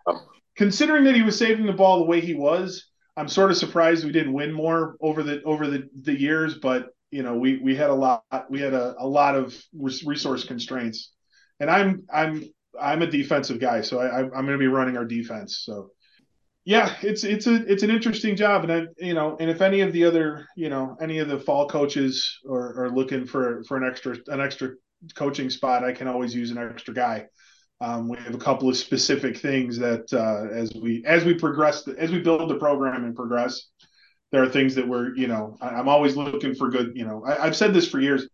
considering 0.55 1.03
that 1.03 1.15
he 1.15 1.21
was 1.21 1.37
saving 1.37 1.67
the 1.67 1.73
ball 1.73 1.99
the 1.99 2.05
way 2.05 2.21
he 2.21 2.33
was, 2.33 2.89
I'm 3.15 3.29
sort 3.29 3.51
of 3.51 3.57
surprised 3.57 4.03
we 4.03 4.11
didn't 4.11 4.33
win 4.33 4.51
more 4.51 4.97
over 4.99 5.23
the 5.23 5.41
over 5.43 5.67
the, 5.67 5.87
the 6.01 6.19
years, 6.19 6.55
but 6.55 6.89
you 7.11 7.23
know, 7.23 7.35
we 7.35 7.57
we 7.57 7.75
had 7.75 7.89
a 7.89 7.93
lot 7.93 8.23
we 8.49 8.59
had 8.59 8.73
a, 8.73 8.95
a 8.99 9.07
lot 9.07 9.35
of 9.35 9.55
resource 9.73 10.43
constraints. 10.43 11.13
And 11.59 11.69
I'm 11.69 12.03
I'm 12.13 12.43
I'm 12.79 13.01
a 13.01 13.07
defensive 13.07 13.59
guy, 13.59 13.81
so 13.81 13.99
I, 13.99 14.19
I'm 14.19 14.29
going 14.29 14.47
to 14.47 14.57
be 14.57 14.67
running 14.67 14.97
our 14.97 15.05
defense. 15.05 15.59
So 15.63 15.91
yeah, 16.65 16.95
it's 17.03 17.23
it's 17.23 17.45
a 17.45 17.63
it's 17.71 17.83
an 17.83 17.91
interesting 17.91 18.35
job, 18.35 18.63
and 18.63 18.71
I, 18.71 19.05
you 19.05 19.13
know, 19.13 19.37
and 19.39 19.51
if 19.51 19.61
any 19.61 19.81
of 19.81 19.93
the 19.93 20.03
other 20.03 20.47
you 20.55 20.69
know 20.69 20.97
any 20.99 21.19
of 21.19 21.29
the 21.29 21.39
fall 21.39 21.67
coaches 21.67 22.39
are, 22.49 22.85
are 22.85 22.89
looking 22.89 23.27
for 23.27 23.63
for 23.65 23.77
an 23.77 23.87
extra 23.87 24.17
an 24.27 24.41
extra 24.41 24.71
coaching 25.13 25.51
spot, 25.51 25.83
I 25.83 25.91
can 25.91 26.07
always 26.07 26.33
use 26.33 26.49
an 26.49 26.57
extra 26.57 26.93
guy. 26.93 27.27
Um, 27.81 28.09
we 28.09 28.17
have 28.17 28.33
a 28.33 28.39
couple 28.39 28.67
of 28.67 28.77
specific 28.77 29.37
things 29.37 29.77
that 29.77 30.11
uh, 30.11 30.51
as 30.51 30.73
we 30.73 31.03
as 31.05 31.23
we 31.23 31.35
progress 31.35 31.87
as 31.87 32.11
we 32.11 32.19
build 32.19 32.49
the 32.49 32.55
program 32.55 33.05
and 33.05 33.15
progress, 33.15 33.69
there 34.31 34.41
are 34.41 34.49
things 34.49 34.73
that 34.73 34.87
we're 34.87 35.15
you 35.15 35.27
know 35.27 35.57
I, 35.61 35.79
am 35.79 35.87
always 35.87 36.17
looking 36.17 36.55
for 36.55 36.69
good. 36.69 36.93
You 36.95 37.05
know, 37.05 37.23
I, 37.23 37.45
I've 37.45 37.55
said 37.55 37.75
this 37.75 37.87
for 37.87 37.99
years. 37.99 38.27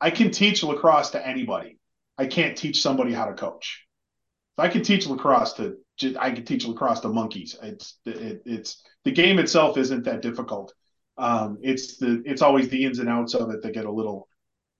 I 0.00 0.10
can 0.10 0.30
teach 0.30 0.62
lacrosse 0.62 1.10
to 1.10 1.26
anybody. 1.26 1.78
I 2.16 2.26
can't 2.26 2.56
teach 2.56 2.80
somebody 2.80 3.12
how 3.12 3.24
to 3.24 3.34
coach. 3.34 3.84
If 4.56 4.64
I 4.64 4.68
can 4.68 4.82
teach 4.84 5.08
lacrosse 5.08 5.54
to 5.54 5.78
I 6.18 6.30
could 6.30 6.46
teach 6.46 6.66
lacrosse 6.66 7.00
to 7.00 7.08
monkeys. 7.08 7.56
It's 7.62 7.98
it, 8.04 8.42
it's 8.44 8.82
the 9.04 9.12
game 9.12 9.38
itself 9.38 9.76
isn't 9.76 10.04
that 10.04 10.22
difficult. 10.22 10.72
Um, 11.18 11.58
it's 11.62 11.98
the 11.98 12.22
it's 12.24 12.42
always 12.42 12.68
the 12.68 12.84
ins 12.84 12.98
and 12.98 13.08
outs 13.08 13.34
of 13.34 13.50
it 13.50 13.62
that 13.62 13.74
get 13.74 13.84
a 13.84 13.92
little, 13.92 14.28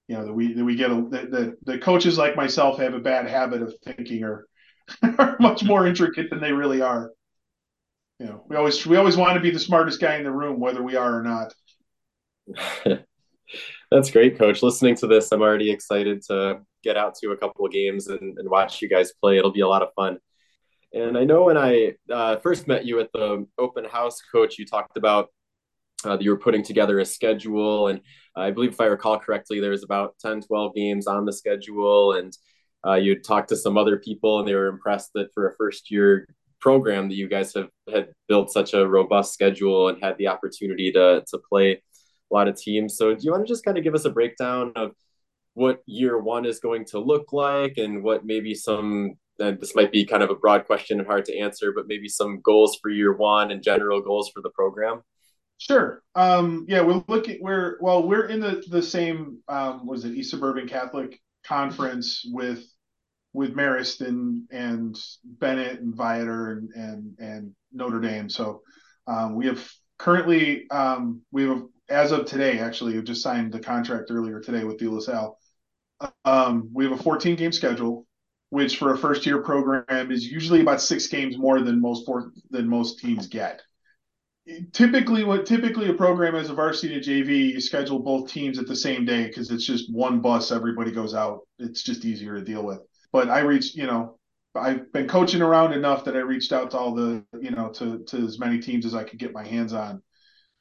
you 0.09 0.17
know, 0.17 0.25
that 0.27 0.33
we 0.33 0.53
that 0.55 0.65
we 0.65 0.75
get 0.75 0.91
a 0.91 0.95
the, 0.95 1.57
the 1.65 1.79
coaches 1.79 2.19
like 2.19 2.37
myself 2.37 2.79
have 2.79 2.95
a 2.95 3.01
bad 3.01 3.29
habit 3.29 3.63
of 3.63 3.75
thinking 3.85 4.25
are 4.25 4.47
are 5.19 5.37
much 5.39 5.63
more 5.63 5.87
intricate 5.87 6.31
than 6.31 6.41
they 6.41 6.53
really 6.53 6.81
are. 6.81 7.13
You 8.19 8.27
know, 8.27 8.45
we 8.49 8.57
always 8.57 8.85
we 8.87 8.97
always 8.97 9.17
want 9.17 9.35
to 9.35 9.41
be 9.41 9.51
the 9.51 9.59
smartest 9.59 10.01
guy 10.01 10.17
in 10.17 10.25
the 10.25 10.33
room, 10.33 10.61
whether 10.61 10.83
we 10.83 10.97
are 10.97 11.19
or 11.19 11.23
not. 11.23 11.55
That's 13.91 14.11
great, 14.11 14.39
coach. 14.39 14.63
Listening 14.63 14.97
to 14.97 15.07
this, 15.07 15.31
I'm 15.33 15.43
already 15.43 15.71
excited 15.71 16.23
to 16.29 16.61
get 16.83 16.97
out 16.97 17.15
to 17.17 17.33
a 17.33 17.37
couple 17.37 17.67
of 17.67 17.73
games 17.73 18.07
and, 18.07 18.39
and 18.39 18.49
watch 18.49 18.81
you 18.81 18.89
guys 18.89 19.13
play. 19.21 19.37
It'll 19.37 19.53
be 19.53 19.61
a 19.61 19.69
lot 19.69 19.83
of 19.83 19.91
fun. 19.95 20.19
And 20.95 21.17
I 21.17 21.25
know 21.25 21.45
when 21.45 21.57
I 21.57 21.95
uh, 22.11 22.37
first 22.37 22.69
met 22.69 22.85
you 22.85 23.01
at 23.01 23.11
the 23.13 23.47
open 23.59 23.85
house, 23.85 24.21
coach, 24.21 24.59
you 24.59 24.67
talked 24.67 24.97
about 24.97 25.29
uh, 26.05 26.17
that 26.17 26.23
you 26.23 26.31
were 26.31 26.39
putting 26.39 26.63
together 26.63 27.01
a 27.01 27.05
schedule. 27.05 27.89
And 27.89 28.01
I 28.37 28.51
believe, 28.51 28.73
if 28.73 28.81
I 28.81 28.87
recall 28.87 29.19
correctly, 29.19 29.61
there 29.61 29.71
was 29.71 29.85
about 29.85 30.17
10, 30.21 30.43
12 30.43 30.75
games 30.75 31.07
on 31.07 31.25
the 31.25 31.33
schedule. 31.33 32.15
And 32.15 32.37
uh, 32.87 32.95
you 32.95 33.19
talked 33.21 33.49
to 33.51 33.57
some 33.57 33.79
other 33.79 33.99
people, 33.99 34.39
and 34.39 34.49
they 34.49 34.55
were 34.55 34.67
impressed 34.67 35.11
that 35.15 35.33
for 35.33 35.49
a 35.49 35.57
first 35.57 35.91
year 35.91 36.29
program 36.61 37.09
that 37.09 37.17
you 37.17 37.29
guys 37.29 37.55
have 37.55 37.69
had 37.93 38.09
built 38.29 38.51
such 38.51 38.75
a 38.75 38.87
robust 38.87 39.33
schedule 39.33 39.89
and 39.89 40.03
had 40.03 40.17
the 40.19 40.29
opportunity 40.29 40.93
to, 40.93 41.25
to 41.29 41.39
play 41.49 41.73
a 41.73 41.81
lot 42.31 42.49
of 42.49 42.57
teams. 42.57 42.97
So, 42.97 43.15
do 43.15 43.21
you 43.23 43.31
want 43.31 43.47
to 43.47 43.53
just 43.53 43.65
kind 43.65 43.79
of 43.79 43.85
give 43.85 43.95
us 43.95 44.05
a 44.05 44.11
breakdown 44.11 44.73
of 44.77 44.93
what 45.55 45.81
year 45.87 46.19
one 46.19 46.45
is 46.45 46.61
going 46.61 46.85
to 46.87 46.99
look 46.99 47.33
like 47.33 47.75
and 47.77 48.03
what 48.03 48.25
maybe 48.25 48.55
some 48.55 49.17
and 49.43 49.61
this 49.61 49.75
might 49.75 49.93
be 49.93 50.05
kind 50.05 50.23
of 50.23 50.31
a 50.31 50.35
broad 50.35 50.67
question 50.67 50.99
and 50.99 51.07
hard 51.07 51.25
to 51.27 51.39
answer, 51.39 51.73
but 51.73 51.87
maybe 51.87 52.09
some 52.09 52.41
goals 52.41 52.79
for 52.81 52.91
year 52.91 53.15
one 53.15 53.51
and 53.51 53.63
general 53.63 54.01
goals 54.01 54.31
for 54.31 54.41
the 54.41 54.51
program? 54.51 55.03
Sure. 55.59 56.03
Um, 56.15 56.67
yeah, 56.69 56.83
we're 56.83 57.05
looking. 57.09 57.39
We're 57.41 57.77
well. 57.81 58.07
We're 58.07 58.27
in 58.27 58.41
the 58.41 58.63
the 58.69 58.83
same. 58.83 59.39
Um, 59.49 59.87
was 59.87 60.05
it 60.05 60.15
East 60.15 60.31
Suburban 60.31 60.67
Catholic 60.67 61.21
Conference 61.45 62.25
with 62.33 62.65
with 63.33 63.55
Marist 63.55 64.01
and 64.07 64.43
and 64.51 64.99
Benet 65.25 65.81
and 65.81 65.95
Viator 65.95 66.53
and 66.53 66.71
and 66.75 67.19
and 67.19 67.55
Notre 67.73 68.01
Dame. 68.01 68.29
So 68.29 68.63
um, 69.07 69.35
we 69.35 69.47
have 69.47 69.71
currently 69.99 70.69
um, 70.71 71.23
we 71.31 71.45
have 71.45 71.63
as 71.89 72.13
of 72.13 72.27
today 72.27 72.59
actually 72.59 72.95
we 72.95 73.03
just 73.03 73.23
signed 73.23 73.53
the 73.53 73.61
contract 73.61 74.11
earlier 74.11 74.41
today 74.41 74.65
with 74.65 74.79
De 74.79 74.89
La 74.89 75.01
Salle. 75.01 75.39
Um, 76.25 76.71
we 76.73 76.85
have 76.85 76.99
a 76.99 77.03
14 77.03 77.37
game 77.37 77.53
schedule 77.53 78.07
which 78.53 78.77
for 78.77 78.93
a 78.93 78.99
first 78.99 79.25
year 79.25 79.41
program 79.41 80.13
is 80.13 80.31
usually 80.31 80.61
about 80.61 80.79
six 80.79 81.07
games 81.07 81.39
more 81.39 81.63
than 81.63 81.81
most 81.81 82.05
for, 82.05 82.33
than 82.51 82.69
most 82.69 82.99
teams 82.99 83.27
get. 83.27 83.63
Typically, 84.75 85.25
what 85.25 85.47
typically 85.47 85.89
a 85.89 85.95
program 85.95 86.35
as 86.35 86.51
a 86.51 86.55
varsity 86.55 87.01
to 87.01 87.11
JV, 87.11 87.55
you 87.55 87.63
schedule 87.63 88.01
both 88.01 88.31
teams 88.31 88.59
at 88.59 88.67
the 88.67 88.77
same 88.77 89.07
day 89.07 89.27
because 89.27 89.51
it's 89.51 89.65
just 89.65 89.91
one 89.91 90.21
bus. 90.21 90.53
Everybody 90.53 90.91
goes 90.91 91.15
out. 91.15 91.41
It's 91.59 91.83
just 91.83 92.05
easier 92.05 92.35
to 92.35 92.45
deal 92.45 92.63
with. 92.63 92.81
But 93.11 93.31
I 93.31 93.41
reached, 93.41 93.75
you 93.75 93.87
know, 93.87 94.19
I've 94.55 94.93
been 94.93 95.09
coaching 95.09 95.41
around 95.41 95.73
enough 95.73 96.05
that 96.05 96.15
I 96.15 96.21
reached 96.21 96.53
out 96.53 96.73
to 96.73 96.79
all 96.79 96.95
the, 96.95 97.25
you 97.41 97.53
know, 97.53 97.71
to 97.71 98.05
to 98.09 98.19
as 98.19 98.39
many 98.39 98.59
teams 98.59 98.85
as 98.85 98.95
I 98.95 99.05
could 99.05 99.19
get 99.19 99.33
my 99.33 99.47
hands 99.47 99.73
on. 99.73 100.03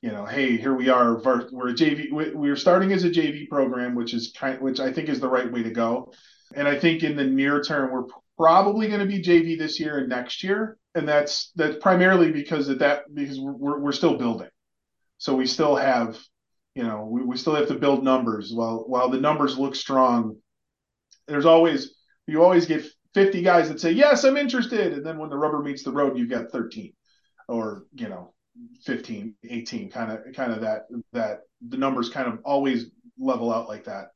You 0.01 0.11
know, 0.11 0.25
hey, 0.25 0.57
here 0.57 0.73
we 0.73 0.89
are. 0.89 1.21
We're 1.21 1.69
a 1.69 1.73
JV. 1.73 2.11
We're 2.11 2.55
starting 2.55 2.91
as 2.91 3.03
a 3.03 3.09
JV 3.09 3.47
program, 3.47 3.93
which 3.93 4.13
is 4.13 4.33
kind, 4.35 4.59
which 4.59 4.79
I 4.79 4.91
think 4.91 5.09
is 5.09 5.19
the 5.19 5.29
right 5.29 5.51
way 5.51 5.61
to 5.63 5.71
go 5.71 6.11
and 6.55 6.67
I 6.67 6.77
think 6.77 7.03
in 7.03 7.15
the 7.15 7.23
near 7.23 7.61
term, 7.61 7.91
we're 7.91 8.07
probably 8.37 8.87
going 8.87 8.99
to 8.99 9.05
be 9.05 9.21
JV 9.21 9.57
this 9.57 9.79
year 9.79 9.99
and 9.99 10.09
next 10.09 10.43
year. 10.43 10.77
And 10.95 11.07
that's 11.07 11.51
that's 11.55 11.77
primarily 11.77 12.31
because 12.31 12.67
of 12.67 12.79
that 12.79 13.03
because 13.13 13.39
we're 13.39 13.79
we're 13.79 13.91
still 13.91 14.17
building. 14.17 14.49
So 15.17 15.35
we 15.35 15.45
still 15.47 15.75
have, 15.75 16.19
you 16.75 16.83
know, 16.83 17.07
we, 17.09 17.23
we 17.23 17.37
still 17.37 17.55
have 17.55 17.67
to 17.69 17.75
build 17.75 18.03
numbers. 18.03 18.51
While 18.53 18.83
while 18.87 19.09
the 19.09 19.21
numbers 19.21 19.57
look 19.57 19.75
strong, 19.75 20.37
there's 21.27 21.45
always 21.45 21.95
you 22.27 22.43
always 22.43 22.65
get 22.65 22.85
50 23.13 23.41
guys 23.41 23.69
that 23.69 23.79
say, 23.79 23.91
Yes, 23.91 24.23
I'm 24.23 24.37
interested. 24.37 24.93
And 24.93 25.05
then 25.05 25.17
when 25.17 25.29
the 25.29 25.37
rubber 25.37 25.61
meets 25.61 25.83
the 25.83 25.91
road, 25.91 26.17
you've 26.17 26.29
got 26.29 26.51
13 26.51 26.93
or, 27.47 27.85
you 27.93 28.09
know, 28.09 28.33
15, 28.83 29.35
18, 29.49 29.89
kind 29.89 30.11
of 30.11 30.19
kind 30.35 30.51
of 30.51 30.61
that 30.61 30.87
that 31.13 31.41
the 31.67 31.77
numbers 31.77 32.09
kind 32.09 32.27
of 32.27 32.39
always 32.43 32.87
level 33.17 33.53
out 33.53 33.67
like 33.67 33.85
that. 33.85 34.07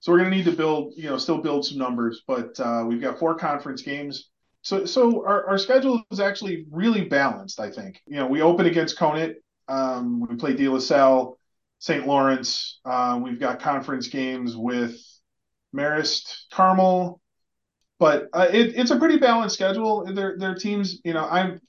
So 0.00 0.12
we're 0.12 0.18
going 0.18 0.30
to 0.30 0.36
need 0.36 0.44
to 0.44 0.52
build, 0.52 0.94
you 0.96 1.08
know, 1.08 1.18
still 1.18 1.38
build 1.38 1.64
some 1.64 1.78
numbers, 1.78 2.22
but 2.26 2.58
uh, 2.60 2.84
we've 2.86 3.00
got 3.00 3.18
four 3.18 3.34
conference 3.34 3.82
games. 3.82 4.30
So, 4.62 4.84
so 4.84 5.24
our, 5.24 5.46
our 5.46 5.58
schedule 5.58 6.02
is 6.10 6.20
actually 6.20 6.66
really 6.70 7.04
balanced. 7.04 7.60
I 7.60 7.70
think, 7.70 8.00
you 8.06 8.16
know, 8.16 8.26
we 8.26 8.42
open 8.42 8.66
against 8.66 8.98
Conant, 8.98 9.36
um, 9.68 10.20
we 10.20 10.36
play 10.36 10.54
De 10.54 10.68
La 10.68 10.78
Salle, 10.78 11.38
St. 11.78 12.06
Lawrence. 12.06 12.80
Uh, 12.84 13.20
we've 13.22 13.40
got 13.40 13.60
conference 13.60 14.08
games 14.08 14.56
with 14.56 14.96
Marist, 15.74 16.44
Carmel, 16.52 17.20
but 17.98 18.28
uh, 18.32 18.48
it, 18.52 18.76
it's 18.76 18.90
a 18.90 18.98
pretty 18.98 19.18
balanced 19.18 19.54
schedule. 19.54 20.04
Their 20.12 20.36
their 20.38 20.54
teams, 20.54 21.00
you 21.04 21.14
know, 21.14 21.26
I'm. 21.28 21.60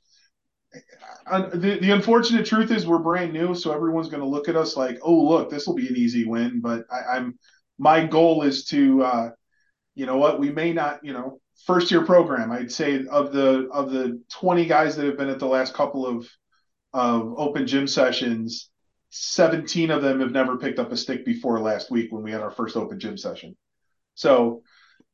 The, 0.74 1.78
the 1.82 1.92
unfortunate 1.92 2.46
truth 2.46 2.72
is 2.72 2.88
we're 2.88 3.00
brand 3.00 3.34
new, 3.34 3.56
so 3.56 3.74
everyone's 3.74 4.10
going 4.10 4.22
to 4.22 4.28
look 4.28 4.50
at 4.50 4.56
us 4.56 4.76
like, 4.76 5.00
"Oh, 5.02 5.22
look, 5.24 5.50
this 5.50 5.68
will 5.68 5.76
be 5.76 5.88
an 5.88 5.98
easy 5.98 6.26
win." 6.26 6.62
But 6.62 6.86
I, 6.92 7.18
I'm 7.18 7.38
my 7.78 8.06
goal 8.06 8.44
is 8.44 8.66
to, 8.66 9.04
uh, 9.04 9.30
you 9.96 10.06
know 10.06 10.18
what, 10.18 10.40
we 10.40 10.52
may 10.52 10.74
not, 10.74 11.04
you 11.04 11.14
know, 11.14 11.40
first 11.66 11.92
year 11.92 12.06
program. 12.06 12.52
I'd 12.52 12.72
say 12.72 13.06
of 13.08 13.32
the 13.32 13.68
of 13.72 13.92
the 13.92 14.22
20 14.32 14.66
guys 14.66 14.96
that 14.96 15.06
have 15.06 15.18
been 15.18 15.30
at 15.30 15.40
the 15.40 15.48
last 15.48 15.74
couple 15.74 16.06
of 16.06 16.28
of 16.94 17.34
open 17.38 17.68
gym 17.68 17.88
sessions, 17.88 18.70
17 19.10 19.92
of 19.92 20.02
them 20.02 20.20
have 20.20 20.32
never 20.32 20.58
picked 20.58 20.80
up 20.80 20.92
a 20.92 20.98
stick 20.98 21.26
before 21.26 21.60
last 21.60 21.92
week 21.92 22.12
when 22.12 22.24
we 22.24 22.32
had 22.32 22.42
our 22.42 22.52
first 22.52 22.76
open 22.76 23.00
gym 23.00 23.18
session. 23.18 23.56
So, 24.16 24.64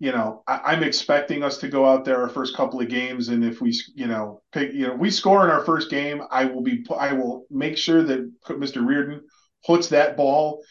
you 0.04 0.12
know, 0.12 0.44
I, 0.48 0.74
am 0.74 0.84
expecting 0.84 1.44
us 1.44 1.58
to 1.60 1.70
go 1.70 1.86
out 1.86 2.04
there 2.04 2.22
our 2.22 2.28
first 2.28 2.58
couple 2.58 2.82
of 2.82 2.90
games, 2.90 3.30
and 3.30 3.42
if 3.42 3.62
we, 3.62 3.74
you 3.96 4.08
know, 4.08 4.42
pick, 4.52 4.74
you 4.74 4.86
know, 4.86 4.96
we 4.96 5.10
score 5.10 5.46
in 5.46 5.50
our 5.50 5.64
first 5.64 5.90
game, 5.90 6.22
I 6.30 6.44
will 6.44 6.62
be, 6.62 6.86
I 6.94 7.14
will 7.14 7.46
make 7.50 7.78
sure 7.78 8.04
that 8.04 8.30
Mr. 8.50 8.86
Reardon 8.86 9.22
puts 9.66 9.88
that 9.90 10.18
ball 10.18 10.62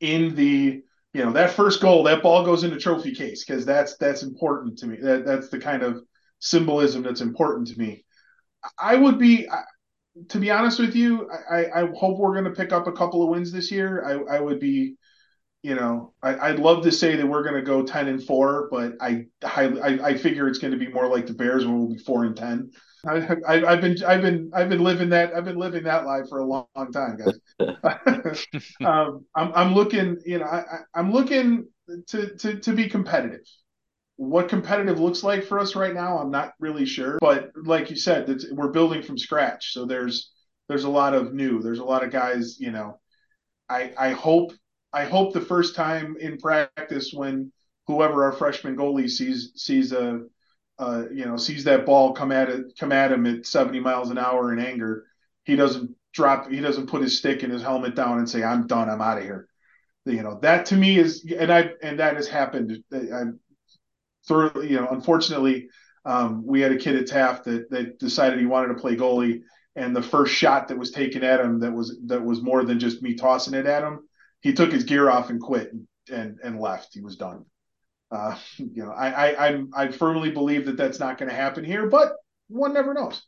in 0.00 0.34
the 0.34 0.80
you 1.12 1.24
know 1.24 1.32
that 1.32 1.50
first 1.50 1.82
goal 1.82 2.04
that 2.04 2.22
ball 2.22 2.44
goes 2.44 2.64
into 2.64 2.78
trophy 2.78 3.14
case 3.14 3.44
because 3.44 3.66
that's 3.66 3.96
that's 3.96 4.22
important 4.22 4.78
to 4.78 4.86
me 4.86 4.96
that 5.02 5.26
that's 5.26 5.48
the 5.48 5.58
kind 5.58 5.82
of 5.82 6.00
symbolism 6.38 7.02
that's 7.02 7.20
important 7.20 7.68
to 7.68 7.78
me. 7.78 8.04
I 8.78 8.94
would 8.96 9.18
be, 9.18 9.46
to 10.28 10.38
be 10.38 10.50
honest 10.50 10.78
with 10.78 10.94
you, 10.94 11.30
I, 11.50 11.66
I 11.74 11.88
hope 11.94 12.18
we're 12.18 12.32
going 12.32 12.44
to 12.44 12.50
pick 12.50 12.72
up 12.72 12.86
a 12.86 12.92
couple 12.92 13.22
of 13.22 13.28
wins 13.28 13.52
this 13.52 13.70
year. 13.70 14.04
I, 14.04 14.36
I 14.36 14.40
would 14.40 14.60
be, 14.60 14.96
you 15.62 15.74
know, 15.74 16.12
I, 16.22 16.52
would 16.52 16.60
love 16.60 16.84
to 16.84 16.92
say 16.92 17.16
that 17.16 17.26
we're 17.26 17.42
going 17.42 17.56
to 17.56 17.62
go 17.62 17.82
ten 17.82 18.08
and 18.08 18.22
four, 18.22 18.68
but 18.70 18.92
I 19.00 19.26
highly, 19.42 19.80
I, 19.80 20.08
I 20.08 20.18
figure 20.18 20.48
it's 20.48 20.58
going 20.58 20.72
to 20.72 20.78
be 20.78 20.88
more 20.88 21.08
like 21.08 21.26
the 21.26 21.34
Bears, 21.34 21.66
where 21.66 21.76
we'll 21.76 21.92
be 21.92 21.98
four 21.98 22.24
and 22.24 22.36
ten. 22.36 22.70
I, 23.06 23.20
have 23.20 23.80
been, 23.80 23.96
I've 24.04 24.22
been, 24.22 24.50
I've 24.54 24.68
been 24.68 24.82
living 24.82 25.08
that, 25.10 25.34
I've 25.34 25.44
been 25.44 25.58
living 25.58 25.84
that 25.84 26.04
life 26.04 26.28
for 26.28 26.38
a 26.38 26.44
long, 26.44 26.66
long 26.76 26.92
time, 26.92 27.16
guys. 27.16 28.46
um, 28.84 29.24
I'm, 29.34 29.52
I'm 29.54 29.74
looking, 29.74 30.18
you 30.24 30.38
know, 30.38 30.46
I, 30.46 30.62
I'm 30.94 31.12
looking 31.12 31.68
to, 32.08 32.36
to, 32.36 32.58
to 32.58 32.72
be 32.72 32.88
competitive. 32.88 33.46
What 34.16 34.48
competitive 34.48 34.98
looks 34.98 35.22
like 35.22 35.44
for 35.44 35.60
us 35.60 35.76
right 35.76 35.94
now, 35.94 36.18
I'm 36.18 36.30
not 36.30 36.54
really 36.58 36.86
sure. 36.86 37.18
But 37.20 37.52
like 37.54 37.88
you 37.90 37.96
said, 37.96 38.42
we're 38.50 38.72
building 38.72 39.02
from 39.02 39.16
scratch, 39.16 39.72
so 39.72 39.84
there's 39.84 40.32
there's 40.68 40.84
a 40.84 40.90
lot 40.90 41.14
of 41.14 41.32
new. 41.32 41.62
There's 41.62 41.78
a 41.78 41.84
lot 41.84 42.02
of 42.02 42.10
guys. 42.10 42.58
You 42.58 42.72
know, 42.72 42.98
I 43.68 43.92
I 43.96 44.10
hope 44.10 44.52
I 44.92 45.04
hope 45.04 45.32
the 45.32 45.40
first 45.40 45.74
time 45.74 46.16
in 46.18 46.38
practice 46.38 47.12
when 47.12 47.52
whoever 47.86 48.24
our 48.24 48.32
freshman 48.32 48.76
goalie 48.76 49.10
sees 49.10 49.52
sees 49.54 49.92
a 49.92 50.22
uh, 50.78 51.04
you 51.12 51.24
know 51.26 51.36
sees 51.36 51.64
that 51.64 51.84
ball 51.84 52.12
come 52.12 52.32
at 52.32 52.48
it 52.48 52.78
come 52.78 52.92
at 52.92 53.12
him 53.12 53.26
at 53.26 53.46
70 53.46 53.80
miles 53.80 54.10
an 54.10 54.18
hour 54.18 54.52
in 54.52 54.58
anger, 54.58 55.04
he 55.44 55.56
doesn't 55.56 55.94
drop 56.12 56.50
he 56.50 56.60
doesn't 56.60 56.88
put 56.88 57.02
his 57.02 57.18
stick 57.18 57.42
and 57.42 57.52
his 57.52 57.62
helmet 57.62 57.94
down 57.94 58.18
and 58.18 58.28
say 58.28 58.42
I'm 58.42 58.66
done 58.66 58.88
I'm 58.88 59.00
out 59.00 59.18
of 59.18 59.24
here. 59.24 59.48
You 60.04 60.22
know 60.22 60.38
that 60.42 60.66
to 60.66 60.76
me 60.76 60.98
is 60.98 61.24
and 61.38 61.52
I 61.52 61.72
and 61.82 61.98
that 61.98 62.16
has 62.16 62.28
happened. 62.28 62.82
I'm 62.92 63.40
thoroughly, 64.26 64.70
you 64.70 64.76
know, 64.76 64.88
unfortunately, 64.90 65.68
um, 66.04 66.46
we 66.46 66.60
had 66.60 66.72
a 66.72 66.78
kid 66.78 66.96
at 66.96 67.06
Taft 67.06 67.44
that 67.44 67.70
that 67.70 67.98
decided 67.98 68.38
he 68.38 68.46
wanted 68.46 68.68
to 68.68 68.80
play 68.80 68.96
goalie, 68.96 69.42
and 69.76 69.94
the 69.94 70.02
first 70.02 70.34
shot 70.34 70.68
that 70.68 70.78
was 70.78 70.90
taken 70.90 71.24
at 71.24 71.40
him 71.40 71.60
that 71.60 71.72
was 71.72 71.98
that 72.06 72.24
was 72.24 72.40
more 72.40 72.64
than 72.64 72.78
just 72.78 73.02
me 73.02 73.14
tossing 73.14 73.54
it 73.54 73.66
at 73.66 73.82
him. 73.82 74.07
He 74.40 74.52
took 74.52 74.72
his 74.72 74.84
gear 74.84 75.10
off 75.10 75.30
and 75.30 75.40
quit 75.40 75.72
and 75.72 75.86
and, 76.10 76.38
and 76.42 76.60
left. 76.60 76.94
He 76.94 77.00
was 77.00 77.16
done. 77.16 77.44
Uh, 78.10 78.36
you 78.56 78.84
know, 78.84 78.90
I 78.90 79.10
I 79.10 79.46
I'm, 79.48 79.70
I 79.74 79.88
firmly 79.88 80.30
believe 80.30 80.66
that 80.66 80.76
that's 80.76 81.00
not 81.00 81.18
going 81.18 81.28
to 81.28 81.34
happen 81.34 81.64
here, 81.64 81.88
but 81.88 82.12
one 82.48 82.72
never 82.72 82.94
knows. 82.94 83.22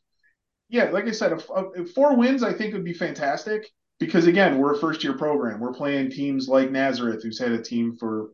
Yeah, 0.68 0.90
like 0.90 1.06
I 1.06 1.10
said, 1.10 1.32
if, 1.32 1.46
if 1.74 1.90
four 1.90 2.16
wins 2.16 2.42
I 2.42 2.52
think 2.52 2.74
would 2.74 2.84
be 2.84 2.94
fantastic 2.94 3.68
because 3.98 4.26
again, 4.26 4.58
we're 4.58 4.74
a 4.74 4.78
first 4.78 5.02
year 5.04 5.14
program. 5.14 5.60
We're 5.60 5.74
playing 5.74 6.10
teams 6.10 6.48
like 6.48 6.70
Nazareth, 6.70 7.22
who's 7.22 7.40
had 7.40 7.52
a 7.52 7.62
team 7.62 7.96
for 7.98 8.30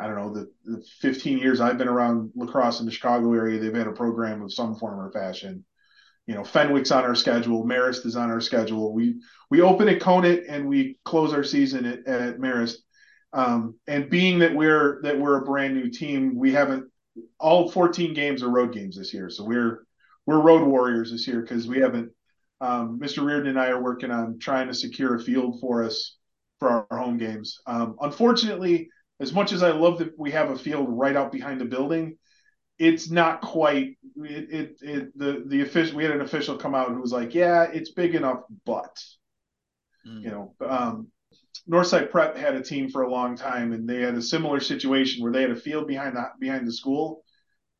I 0.00 0.06
don't 0.06 0.16
know, 0.16 0.32
the, 0.32 0.50
the 0.64 0.84
15 1.00 1.38
years 1.38 1.60
I've 1.60 1.76
been 1.76 1.88
around 1.88 2.32
lacrosse 2.34 2.80
in 2.80 2.86
the 2.86 2.92
Chicago 2.92 3.34
area, 3.34 3.60
they've 3.60 3.74
had 3.74 3.86
a 3.86 3.92
program 3.92 4.40
of 4.40 4.52
some 4.52 4.74
form 4.74 4.98
or 4.98 5.12
fashion. 5.12 5.64
You 6.30 6.36
know, 6.36 6.42
Fenwick's 6.42 6.92
on 6.92 7.02
our 7.02 7.16
schedule, 7.16 7.64
Marist 7.64 8.06
is 8.06 8.14
on 8.14 8.30
our 8.30 8.40
schedule. 8.40 8.92
We 8.92 9.20
we 9.50 9.62
open 9.62 9.88
at 9.88 9.98
Conant 9.98 10.44
and 10.48 10.68
we 10.68 10.96
close 11.04 11.32
our 11.32 11.42
season 11.42 11.84
at, 11.84 12.06
at 12.06 12.38
Marist. 12.38 12.76
Um, 13.32 13.74
and 13.88 14.08
being 14.08 14.38
that 14.38 14.54
we're 14.54 15.02
that 15.02 15.18
we're 15.18 15.42
a 15.42 15.44
brand 15.44 15.74
new 15.74 15.90
team, 15.90 16.36
we 16.36 16.52
haven't 16.52 16.88
all 17.40 17.68
14 17.68 18.14
games 18.14 18.44
are 18.44 18.48
road 18.48 18.72
games 18.72 18.96
this 18.96 19.12
year. 19.12 19.28
So 19.28 19.42
we're 19.42 19.84
we're 20.24 20.38
road 20.38 20.68
warriors 20.68 21.10
this 21.10 21.26
year 21.26 21.40
because 21.40 21.66
we 21.66 21.80
haven't. 21.80 22.12
Um, 22.60 23.00
Mr. 23.00 23.24
Reardon 23.24 23.48
and 23.48 23.60
I 23.60 23.70
are 23.70 23.82
working 23.82 24.12
on 24.12 24.38
trying 24.38 24.68
to 24.68 24.74
secure 24.74 25.16
a 25.16 25.20
field 25.20 25.58
for 25.60 25.82
us 25.82 26.16
for 26.60 26.68
our, 26.68 26.86
our 26.92 26.98
home 26.98 27.18
games. 27.18 27.58
Um, 27.66 27.96
unfortunately, 28.00 28.88
as 29.18 29.32
much 29.32 29.50
as 29.50 29.64
I 29.64 29.72
love 29.72 29.98
that 29.98 30.16
we 30.16 30.30
have 30.30 30.50
a 30.50 30.56
field 30.56 30.86
right 30.90 31.16
out 31.16 31.32
behind 31.32 31.60
the 31.60 31.64
building, 31.64 32.18
it's 32.80 33.10
not 33.10 33.42
quite 33.42 33.98
it, 34.16 34.50
it, 34.50 34.76
it 34.80 35.18
the 35.18 35.44
the 35.46 35.60
official 35.60 35.98
we 35.98 36.02
had 36.02 36.14
an 36.14 36.22
official 36.22 36.56
come 36.56 36.74
out 36.74 36.88
who 36.88 37.00
was 37.00 37.12
like, 37.12 37.34
yeah, 37.34 37.64
it's 37.64 37.92
big 37.92 38.14
enough, 38.14 38.40
but 38.64 39.04
mm. 40.06 40.22
you 40.22 40.30
know, 40.30 40.54
um, 40.66 41.08
Northside 41.70 42.10
Prep 42.10 42.36
had 42.36 42.54
a 42.54 42.62
team 42.62 42.88
for 42.88 43.02
a 43.02 43.10
long 43.10 43.36
time, 43.36 43.72
and 43.72 43.86
they 43.86 44.00
had 44.00 44.14
a 44.14 44.22
similar 44.22 44.60
situation 44.60 45.22
where 45.22 45.30
they 45.30 45.42
had 45.42 45.50
a 45.50 45.56
field 45.56 45.86
behind 45.86 46.16
the 46.16 46.24
behind 46.40 46.66
the 46.66 46.72
school, 46.72 47.22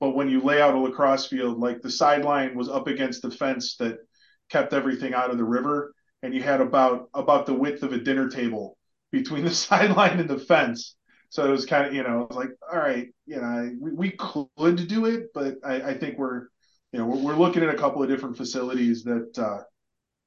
but 0.01 0.11
when 0.11 0.29
you 0.29 0.43
lay 0.43 0.61
out 0.61 0.75
a 0.75 0.79
lacrosse 0.79 1.27
field, 1.27 1.59
like 1.59 1.81
the 1.81 1.91
sideline 1.91 2.55
was 2.55 2.69
up 2.69 2.87
against 2.87 3.23
the 3.23 3.31
fence 3.31 3.77
that 3.77 3.97
kept 4.51 4.75
everything 4.75 5.15
out 5.15 5.31
of 5.31 5.39
the 5.39 5.45
river, 5.45 5.95
and 6.23 6.35
you 6.35 6.43
had 6.43 6.61
about 6.61 7.09
about 7.15 7.47
the 7.47 7.55
width 7.55 7.83
of 7.83 7.95
a 7.95 7.99
dinner 7.99 8.29
table 8.29 8.77
between 9.11 9.45
the 9.45 9.51
sideline 9.67 10.21
and 10.21 10.29
the 10.29 10.39
fence 10.39 10.95
so 11.31 11.47
it 11.47 11.51
was 11.51 11.65
kind 11.65 11.87
of, 11.87 11.95
you 11.95 12.03
know, 12.03 12.27
like, 12.31 12.51
all 12.71 12.79
right, 12.79 13.09
you 13.25 13.37
know, 13.37 13.73
we, 13.81 13.93
we 13.93 14.11
could 14.11 14.87
do 14.89 15.07
it, 15.07 15.33
but 15.33 15.57
I, 15.65 15.83
I 15.83 15.95
think 15.99 16.19
we're, 16.19 16.49
you 16.93 16.99
know, 16.99 17.07
we're, 17.07 17.23
we're, 17.23 17.37
looking 17.37 17.63
at 17.63 17.73
a 17.73 17.79
couple 17.79 18.03
of 18.03 18.09
different 18.09 18.37
facilities 18.37 19.05
that, 19.05 19.39
uh, 19.39 19.63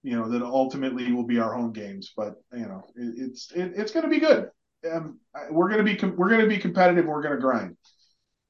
you 0.04 0.18
know, 0.18 0.30
that 0.30 0.42
ultimately 0.42 1.12
will 1.12 1.26
be 1.26 1.40
our 1.40 1.54
home 1.54 1.72
games. 1.72 2.14
But 2.16 2.36
you 2.52 2.68
know, 2.68 2.84
it, 2.96 3.14
it's 3.18 3.52
it, 3.52 3.74
it's 3.76 3.92
going 3.92 4.04
to 4.04 4.10
be 4.10 4.20
good. 4.20 4.50
Um, 4.90 5.20
we're 5.50 5.70
going 5.70 5.84
to 5.84 5.96
be 5.96 6.16
we're 6.16 6.30
going 6.30 6.42
to 6.42 6.48
be 6.48 6.58
competitive. 6.58 7.06
We're 7.06 7.22
going 7.22 7.36
to 7.36 7.42
grind. 7.42 7.78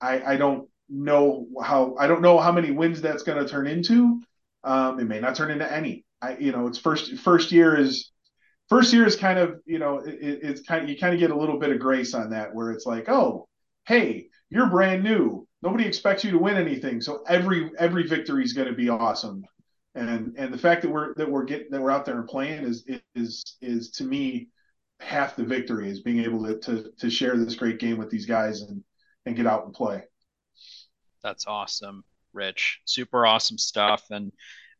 I 0.01 0.33
I 0.33 0.37
don't 0.37 0.67
know 0.89 1.47
how 1.61 1.95
I 1.97 2.07
don't 2.07 2.21
know 2.21 2.39
how 2.39 2.51
many 2.51 2.71
wins 2.71 3.01
that's 3.01 3.23
going 3.23 3.43
to 3.43 3.49
turn 3.49 3.67
into. 3.67 4.21
Um, 4.63 4.99
it 4.99 5.05
may 5.05 5.19
not 5.19 5.35
turn 5.35 5.51
into 5.51 5.71
any. 5.71 6.05
I 6.21 6.37
you 6.37 6.51
know, 6.51 6.67
it's 6.67 6.79
first 6.79 7.17
first 7.17 7.51
year 7.51 7.79
is 7.79 8.11
first 8.73 8.93
year 8.93 9.05
is 9.05 9.15
kind 9.15 9.38
of 9.38 9.59
you 9.65 9.79
know 9.79 9.99
it, 9.99 10.39
it's 10.41 10.62
kind 10.62 10.83
of 10.83 10.89
you 10.89 10.97
kind 10.97 11.13
of 11.13 11.19
get 11.19 11.31
a 11.31 11.38
little 11.38 11.59
bit 11.59 11.71
of 11.71 11.79
grace 11.79 12.13
on 12.13 12.29
that 12.31 12.53
where 12.53 12.71
it's 12.71 12.86
like 12.86 13.07
oh 13.09 13.47
hey 13.86 14.27
you're 14.53 14.67
brand 14.67 15.03
new. 15.03 15.47
Nobody 15.63 15.86
expects 15.86 16.23
you 16.23 16.29
to 16.29 16.38
win 16.38 16.57
anything. 16.57 17.01
So 17.01 17.23
every 17.27 17.71
every 17.79 18.03
victory 18.05 18.43
is 18.43 18.53
going 18.53 18.67
to 18.67 18.73
be 18.73 18.88
awesome. 18.88 19.43
And 19.95 20.36
and 20.38 20.53
the 20.53 20.57
fact 20.59 20.83
that 20.83 20.91
we're 20.91 21.15
that 21.15 21.29
we're 21.29 21.43
getting 21.43 21.71
that 21.71 21.81
we're 21.81 21.91
out 21.91 22.05
there 22.05 22.19
and 22.19 22.27
playing 22.27 22.63
is 22.63 22.88
is 23.15 23.43
is 23.62 23.89
to 23.91 24.03
me 24.03 24.49
half 24.99 25.36
the 25.36 25.43
victory 25.43 25.89
is 25.89 26.01
being 26.01 26.23
able 26.23 26.45
to 26.45 26.59
to, 26.59 26.91
to 26.99 27.09
share 27.09 27.36
this 27.36 27.55
great 27.55 27.79
game 27.79 27.97
with 27.97 28.12
these 28.12 28.27
guys 28.27 28.62
and 28.62 28.83
and 29.25 29.36
get 29.36 29.47
out 29.47 29.65
and 29.65 29.73
play. 29.73 30.03
That's 31.23 31.47
awesome 31.47 32.03
rich. 32.33 32.81
Super 32.86 33.25
awesome 33.25 33.57
stuff. 33.57 34.03
And 34.09 34.31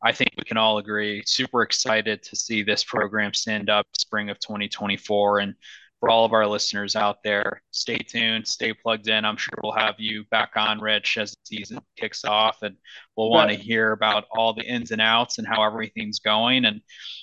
I 0.04 0.12
think 0.12 0.32
we 0.38 0.44
can 0.44 0.58
all 0.58 0.80
agree, 0.80 1.24
super 1.26 1.62
excited 1.62 2.24
to 2.24 2.36
see 2.36 2.62
this 2.62 2.84
program 2.84 3.34
stand 3.34 3.70
up 3.70 3.88
spring 3.98 4.30
of 4.30 4.40
2024. 4.40 5.40
And 5.40 5.56
for 6.04 6.10
all 6.10 6.26
of 6.26 6.34
our 6.34 6.46
listeners 6.46 6.98
out 6.98 7.24
there, 7.24 7.62
stay 7.72 7.98
tuned, 7.98 8.46
stay 8.46 8.74
plugged 8.74 9.08
in. 9.08 9.24
I'm 9.24 9.38
sure 9.38 9.58
we'll 9.64 9.72
have 9.72 9.96
you 10.00 10.26
back 10.30 10.52
on, 10.58 10.82
Rich, 10.82 11.18
as 11.18 11.32
the 11.32 11.38
season 11.46 11.80
kicks 11.98 12.26
off, 12.26 12.62
and 12.62 12.76
we'll 13.16 13.30
want 13.30 13.52
to 13.52 13.56
hear 13.56 13.94
about 13.94 14.26
all 14.30 14.54
the 14.54 14.66
ins 14.66 14.92
and 14.92 15.00
outs 15.00 15.38
and 15.38 15.48
how 15.48 15.64
everything's 15.64 16.20
going. 16.20 16.66
And 16.66 16.82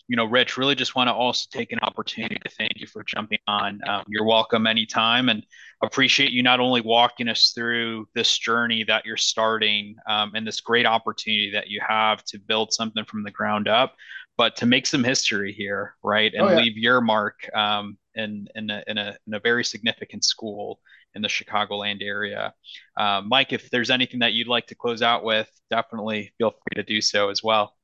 you 0.08 0.16
know, 0.16 0.24
Rich, 0.24 0.56
really 0.56 0.74
just 0.74 0.94
want 0.94 1.08
to 1.08 1.12
also 1.12 1.46
take 1.52 1.72
an 1.72 1.80
opportunity 1.82 2.36
to 2.42 2.48
thank 2.56 2.72
you 2.76 2.86
for 2.86 3.04
jumping 3.04 3.40
on. 3.46 3.80
Um, 3.86 4.04
you're 4.08 4.24
welcome 4.24 4.66
anytime, 4.66 5.28
and 5.28 5.44
appreciate 5.82 6.32
you 6.32 6.42
not 6.42 6.58
only 6.58 6.80
walking 6.80 7.28
us 7.28 7.52
through 7.54 8.08
this 8.14 8.38
journey 8.38 8.82
that 8.84 9.04
you're 9.04 9.18
starting 9.18 9.94
um, 10.08 10.32
and 10.34 10.46
this 10.46 10.62
great 10.62 10.86
opportunity 10.86 11.50
that 11.50 11.68
you 11.68 11.82
have 11.86 12.24
to 12.24 12.38
build 12.38 12.72
something 12.72 13.04
from 13.04 13.24
the 13.24 13.30
ground 13.30 13.68
up, 13.68 13.94
but 14.40 14.56
to 14.56 14.64
make 14.64 14.86
some 14.86 15.04
history 15.04 15.52
here, 15.52 15.96
right, 16.02 16.32
and 16.32 16.42
oh, 16.42 16.48
yeah. 16.48 16.56
leave 16.56 16.78
your 16.78 17.02
mark 17.02 17.46
um, 17.54 17.98
in 18.14 18.48
in 18.54 18.70
a, 18.70 18.82
in 18.86 18.96
a 18.96 19.14
in 19.26 19.34
a 19.34 19.38
very 19.40 19.62
significant 19.62 20.24
school 20.24 20.80
in 21.14 21.20
the 21.20 21.28
Chicagoland 21.28 22.00
area. 22.00 22.54
Uh, 22.96 23.20
Mike, 23.20 23.52
if 23.52 23.68
there's 23.68 23.90
anything 23.90 24.20
that 24.20 24.32
you'd 24.32 24.48
like 24.48 24.66
to 24.68 24.74
close 24.74 25.02
out 25.02 25.24
with, 25.24 25.46
definitely 25.68 26.32
feel 26.38 26.52
free 26.52 26.76
to 26.76 26.82
do 26.82 27.02
so 27.02 27.28
as 27.28 27.42
well. 27.42 27.76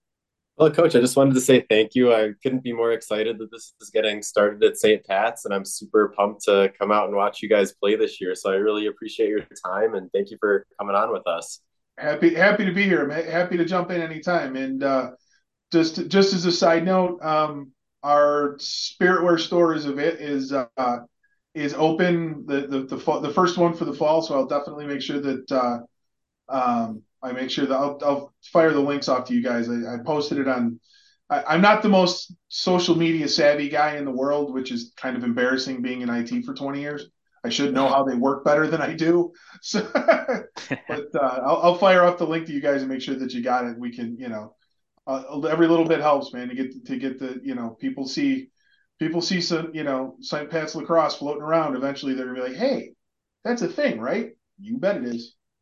Well, 0.57 0.71
Coach, 0.71 0.97
I 0.97 1.01
just 1.01 1.14
wanted 1.14 1.35
to 1.35 1.42
say 1.42 1.62
thank 1.69 1.95
you. 1.95 2.14
I 2.14 2.33
couldn't 2.42 2.64
be 2.64 2.73
more 2.73 2.92
excited 2.92 3.37
that 3.37 3.53
this 3.53 3.75
is 3.83 3.90
getting 3.90 4.23
started 4.23 4.64
at 4.64 4.79
St. 4.79 5.05
Pat's, 5.05 5.45
and 5.45 5.53
I'm 5.53 5.66
super 5.66 6.14
pumped 6.16 6.45
to 6.45 6.73
come 6.79 6.90
out 6.90 7.09
and 7.09 7.14
watch 7.14 7.42
you 7.42 7.51
guys 7.51 7.75
play 7.75 7.97
this 7.97 8.19
year. 8.19 8.35
So 8.35 8.51
I 8.51 8.55
really 8.55 8.87
appreciate 8.87 9.29
your 9.29 9.42
time, 9.62 9.95
and 9.95 10.11
thank 10.11 10.31
you 10.31 10.38
for 10.40 10.66
coming 10.81 10.97
on 10.97 11.12
with 11.12 11.27
us. 11.27 11.61
Happy, 11.99 12.35
happy 12.35 12.64
to 12.64 12.73
be 12.73 12.85
here. 12.85 13.03
I'm 13.03 13.11
happy 13.11 13.59
to 13.59 13.66
jump 13.66 13.90
in 13.90 14.01
anytime. 14.01 14.57
And 14.57 14.83
uh, 14.83 15.11
just, 15.72 16.09
just 16.09 16.33
as 16.33 16.44
a 16.44 16.52
side 16.52 16.85
note, 16.85 17.22
um, 17.22 17.72
our 18.02 18.57
spiritware 18.59 19.40
store 19.40 19.74
is 19.74 19.85
is 19.87 20.52
uh, 20.52 20.98
is 21.55 21.74
open. 21.74 22.44
The 22.46 22.66
the 22.68 22.81
the, 22.83 23.20
the 23.20 23.33
first 23.33 23.59
one 23.59 23.74
for 23.74 23.85
the 23.85 23.92
fall, 23.94 24.22
so 24.22 24.35
I'll 24.35 24.46
definitely 24.46 24.87
make 24.87 25.02
sure 25.02 25.20
that. 25.20 25.52
Uh, 25.52 25.79
um, 26.48 27.02
I 27.22 27.33
make 27.33 27.50
sure 27.50 27.66
that 27.66 27.74
I'll, 27.74 27.98
I'll 28.05 28.35
fire 28.52 28.72
the 28.72 28.81
links 28.81 29.09
off 29.09 29.26
to 29.26 29.35
you 29.35 29.42
guys. 29.42 29.68
I, 29.68 29.94
I 29.94 29.96
posted 30.05 30.38
it 30.38 30.48
on. 30.48 30.79
I, 31.29 31.55
am 31.55 31.61
not 31.61 31.83
the 31.83 31.88
most 31.88 32.33
social 32.48 32.94
media 32.94 33.26
savvy 33.26 33.68
guy 33.68 33.96
in 33.96 34.05
the 34.05 34.12
world, 34.12 34.55
which 34.55 34.70
is 34.70 34.92
kind 34.96 35.16
of 35.16 35.24
embarrassing 35.24 35.83
being 35.83 36.02
in 36.02 36.11
IT 36.11 36.44
for 36.44 36.55
20 36.55 36.81
years. 36.81 37.09
I 37.44 37.48
should 37.48 37.74
know 37.74 37.88
how 37.88 38.05
they 38.05 38.14
work 38.14 38.44
better 38.44 38.68
than 38.68 38.81
I 38.81 38.92
do. 38.92 39.33
So, 39.61 39.88
but 39.92 41.07
uh, 41.14 41.40
I'll, 41.44 41.61
I'll, 41.62 41.79
fire 41.79 42.05
off 42.05 42.18
the 42.18 42.26
link 42.26 42.46
to 42.46 42.52
you 42.52 42.61
guys 42.61 42.83
and 42.83 42.90
make 42.90 43.00
sure 43.00 43.16
that 43.16 43.33
you 43.33 43.42
got 43.42 43.64
it. 43.64 43.79
We 43.79 43.94
can, 43.94 44.16
you 44.18 44.29
know, 44.29 44.55
uh, 45.07 45.40
every 45.49 45.69
little 45.69 45.87
bit 45.87 46.01
helps, 46.01 46.33
man, 46.33 46.49
to 46.49 46.55
get 46.55 46.87
to 46.87 46.99
get 46.99 47.19
the, 47.19 47.40
you 47.42 47.55
know, 47.55 47.71
people 47.81 48.07
see, 48.09 48.49
people 48.99 49.21
see 49.21 49.40
some, 49.40 49.71
you 49.73 49.85
know, 49.85 50.16
St. 50.21 50.51
Pat's 50.51 50.75
lacrosse 50.75 51.16
floating 51.16 51.42
around. 51.42 51.77
Eventually, 51.77 52.14
they're 52.14 52.27
gonna 52.27 52.42
be 52.42 52.49
like, 52.49 52.59
hey, 52.59 52.95
that's 53.45 53.62
a 53.62 53.69
thing, 53.69 54.01
right? 54.01 54.33
You 54.59 54.79
bet 54.79 54.97
it 54.97 55.05
is. 55.05 55.36